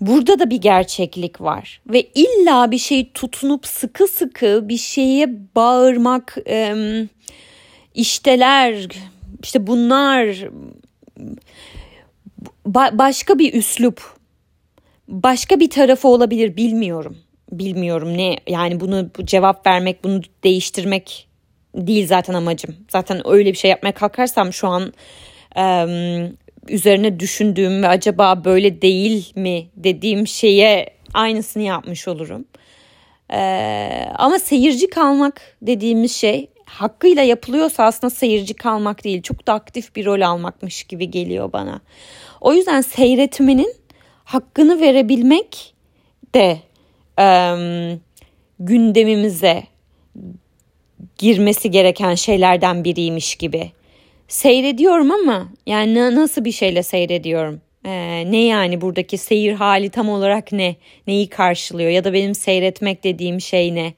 burada 0.00 0.38
da 0.38 0.50
bir 0.50 0.60
gerçeklik 0.60 1.40
var 1.40 1.80
ve 1.86 2.02
illa 2.14 2.70
bir 2.70 2.78
şey 2.78 3.10
tutunup 3.12 3.66
sıkı 3.66 4.08
sıkı 4.08 4.68
bir 4.68 4.78
şeye 4.78 5.28
bağırmak 5.54 6.36
e, 6.48 6.74
işteler 7.94 8.88
işte 9.42 9.66
bunlar 9.66 10.48
ba- 12.66 12.98
başka 12.98 13.38
bir 13.38 13.54
üslup 13.54 14.16
başka 15.08 15.60
bir 15.60 15.70
tarafı 15.70 16.08
olabilir 16.08 16.56
bilmiyorum 16.56 17.16
bilmiyorum 17.52 18.18
ne 18.18 18.36
yani 18.46 18.80
bunu 18.80 19.10
bu 19.18 19.26
cevap 19.26 19.66
vermek 19.66 20.04
bunu 20.04 20.20
değiştirmek 20.44 21.28
değil 21.74 22.06
zaten 22.06 22.34
amacım 22.34 22.76
zaten 22.88 23.22
öyle 23.28 23.52
bir 23.52 23.58
şey 23.58 23.70
yapmaya 23.70 23.92
kalkarsam 23.92 24.52
şu 24.52 24.68
an 24.68 24.92
e, 25.56 25.86
üzerine 26.68 27.20
düşündüğüm 27.20 27.82
ve 27.82 27.88
acaba 27.88 28.44
böyle 28.44 28.82
değil 28.82 29.32
mi 29.36 29.66
dediğim 29.76 30.26
şeye 30.26 30.96
aynısını 31.14 31.62
yapmış 31.62 32.08
olurum. 32.08 32.44
Ee, 33.32 34.06
ama 34.14 34.38
seyirci 34.38 34.90
kalmak 34.90 35.40
dediğimiz 35.62 36.12
şey 36.12 36.50
hakkıyla 36.66 37.22
yapılıyorsa 37.22 37.84
aslında 37.84 38.10
seyirci 38.10 38.54
kalmak 38.54 39.04
değil 39.04 39.22
çok 39.22 39.46
da 39.46 39.52
aktif 39.52 39.96
bir 39.96 40.06
rol 40.06 40.20
almakmış 40.20 40.84
gibi 40.84 41.10
geliyor 41.10 41.52
bana. 41.52 41.80
O 42.40 42.52
yüzden 42.52 42.80
seyretmenin 42.80 43.74
hakkını 44.24 44.80
verebilmek 44.80 45.74
de 46.34 46.58
e, 47.18 47.28
gündemimize 48.60 49.64
girmesi 51.18 51.70
gereken 51.70 52.14
şeylerden 52.14 52.84
biriymiş 52.84 53.36
gibi 53.36 53.70
seyrediyorum 54.28 55.10
ama 55.10 55.48
yani 55.66 56.14
nasıl 56.14 56.44
bir 56.44 56.52
şeyle 56.52 56.82
seyrediyorum? 56.82 57.60
Ee, 57.86 58.24
ne 58.30 58.44
yani 58.44 58.80
buradaki 58.80 59.18
seyir 59.18 59.52
hali 59.52 59.90
tam 59.90 60.08
olarak 60.08 60.52
ne? 60.52 60.76
Neyi 61.06 61.28
karşılıyor? 61.28 61.90
Ya 61.90 62.04
da 62.04 62.12
benim 62.12 62.34
seyretmek 62.34 63.04
dediğim 63.04 63.40
şey 63.40 63.74
ne? 63.74 63.92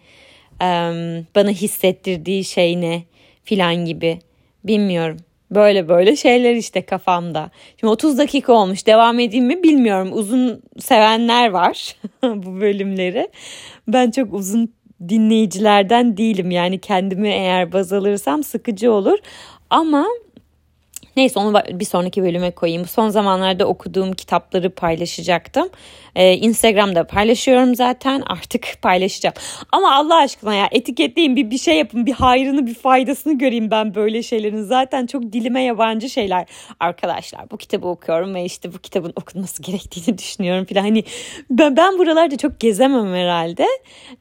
Bana 1.34 1.50
hissettirdiği 1.50 2.44
şey 2.44 2.80
ne? 2.80 3.02
Filan 3.44 3.84
gibi. 3.84 4.18
Bilmiyorum. 4.64 5.16
Böyle 5.50 5.88
böyle 5.88 6.16
şeyler 6.16 6.54
işte 6.54 6.82
kafamda. 6.82 7.50
Şimdi 7.80 7.90
30 7.90 8.18
dakika 8.18 8.52
olmuş. 8.52 8.86
Devam 8.86 9.18
edeyim 9.18 9.46
mi 9.46 9.62
bilmiyorum. 9.62 10.10
Uzun 10.12 10.62
sevenler 10.78 11.50
var 11.50 11.96
bu 12.22 12.60
bölümleri. 12.60 13.28
Ben 13.88 14.10
çok 14.10 14.34
uzun 14.34 14.74
dinleyicilerden 15.08 16.16
değilim. 16.16 16.50
Yani 16.50 16.78
kendimi 16.78 17.28
eğer 17.28 17.72
baz 17.72 17.92
alırsam 17.92 18.42
sıkıcı 18.44 18.92
olur. 18.92 19.18
Ama 19.70 20.06
Neyse 21.18 21.38
onu 21.38 21.54
bir 21.72 21.84
sonraki 21.84 22.22
bölüme 22.22 22.50
koyayım. 22.50 22.86
Son 22.86 23.08
zamanlarda 23.08 23.64
okuduğum 23.64 24.12
kitapları 24.12 24.70
paylaşacaktım. 24.70 25.68
Ee, 26.16 26.34
Instagram'da 26.34 27.06
paylaşıyorum 27.06 27.74
zaten 27.74 28.22
artık 28.26 28.78
paylaşacağım. 28.82 29.34
Ama 29.72 29.94
Allah 29.94 30.16
aşkına 30.16 30.54
ya 30.54 30.68
etiketleyin 30.70 31.36
bir, 31.36 31.50
bir 31.50 31.58
şey 31.58 31.76
yapın 31.76 32.06
bir 32.06 32.12
hayrını 32.12 32.66
bir 32.66 32.74
faydasını 32.74 33.38
göreyim 33.38 33.70
ben 33.70 33.94
böyle 33.94 34.22
şeylerin. 34.22 34.62
Zaten 34.62 35.06
çok 35.06 35.22
dilime 35.22 35.62
yabancı 35.62 36.08
şeyler. 36.08 36.46
Arkadaşlar 36.80 37.50
bu 37.50 37.56
kitabı 37.56 37.88
okuyorum 37.88 38.34
ve 38.34 38.44
işte 38.44 38.74
bu 38.74 38.78
kitabın 38.78 39.12
okunması 39.16 39.62
gerektiğini 39.68 40.18
düşünüyorum 40.18 40.64
falan. 40.64 40.80
Hani 40.80 41.04
ben, 41.50 41.76
ben 41.76 41.98
buralarda 41.98 42.36
çok 42.36 42.60
gezemem 42.60 43.14
herhalde. 43.14 43.66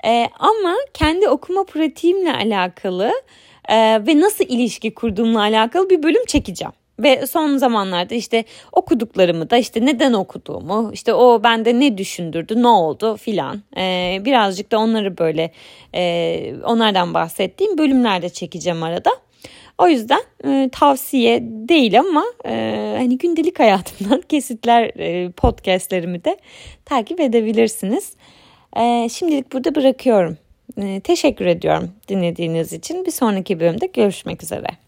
Ee, 0.06 0.30
ama 0.40 0.76
kendi 0.94 1.30
okuma 1.30 1.64
pratiğimle 1.64 2.34
alakalı 2.34 3.14
e, 3.70 3.76
ve 4.08 4.20
nasıl 4.20 4.46
ilişki 4.48 4.94
kurduğumla 4.94 5.40
alakalı 5.40 5.90
bir 5.90 6.04
bölüm 6.04 6.26
çekeceğim. 6.26 6.74
Ve 7.00 7.28
son 7.28 7.58
zamanlarda 7.58 8.16
işte 8.16 8.44
okuduklarımı 8.72 9.50
da 9.50 9.58
işte 9.58 9.86
neden 9.86 10.14
okuduğumu 10.14 10.90
işte 10.94 11.14
o 11.14 11.44
bende 11.44 11.80
ne 11.80 11.98
düşündürdü 11.98 12.62
ne 12.64 12.68
oldu 12.68 13.18
filan 13.18 13.62
ee, 13.78 14.22
birazcık 14.26 14.72
da 14.72 14.80
onları 14.80 15.18
böyle 15.18 15.52
e, 15.96 16.54
onlardan 16.64 17.14
bahsettiğim 17.14 17.78
bölümlerde 17.78 18.30
çekeceğim 18.30 18.84
arada. 18.84 19.12
O 19.78 19.88
yüzden 19.88 20.22
e, 20.46 20.70
tavsiye 20.72 21.40
değil 21.44 22.00
ama 22.00 22.24
e, 22.46 22.96
hani 22.98 23.18
gündelik 23.18 23.60
hayatımdan 23.60 24.22
kesitler 24.30 24.92
e, 25.00 25.32
podcastlerimi 25.32 26.24
de 26.24 26.38
takip 26.86 27.20
edebilirsiniz. 27.20 28.14
E, 28.78 29.10
şimdilik 29.10 29.54
burada 29.54 29.76
bırakıyorum. 29.76 30.38
E, 30.78 31.00
teşekkür 31.00 31.46
ediyorum 31.46 31.92
dinlediğiniz 32.08 32.74
için. 32.74 33.06
Bir 33.06 33.12
sonraki 33.12 33.60
bölümde 33.60 33.86
görüşmek 33.86 34.44
üzere. 34.44 34.87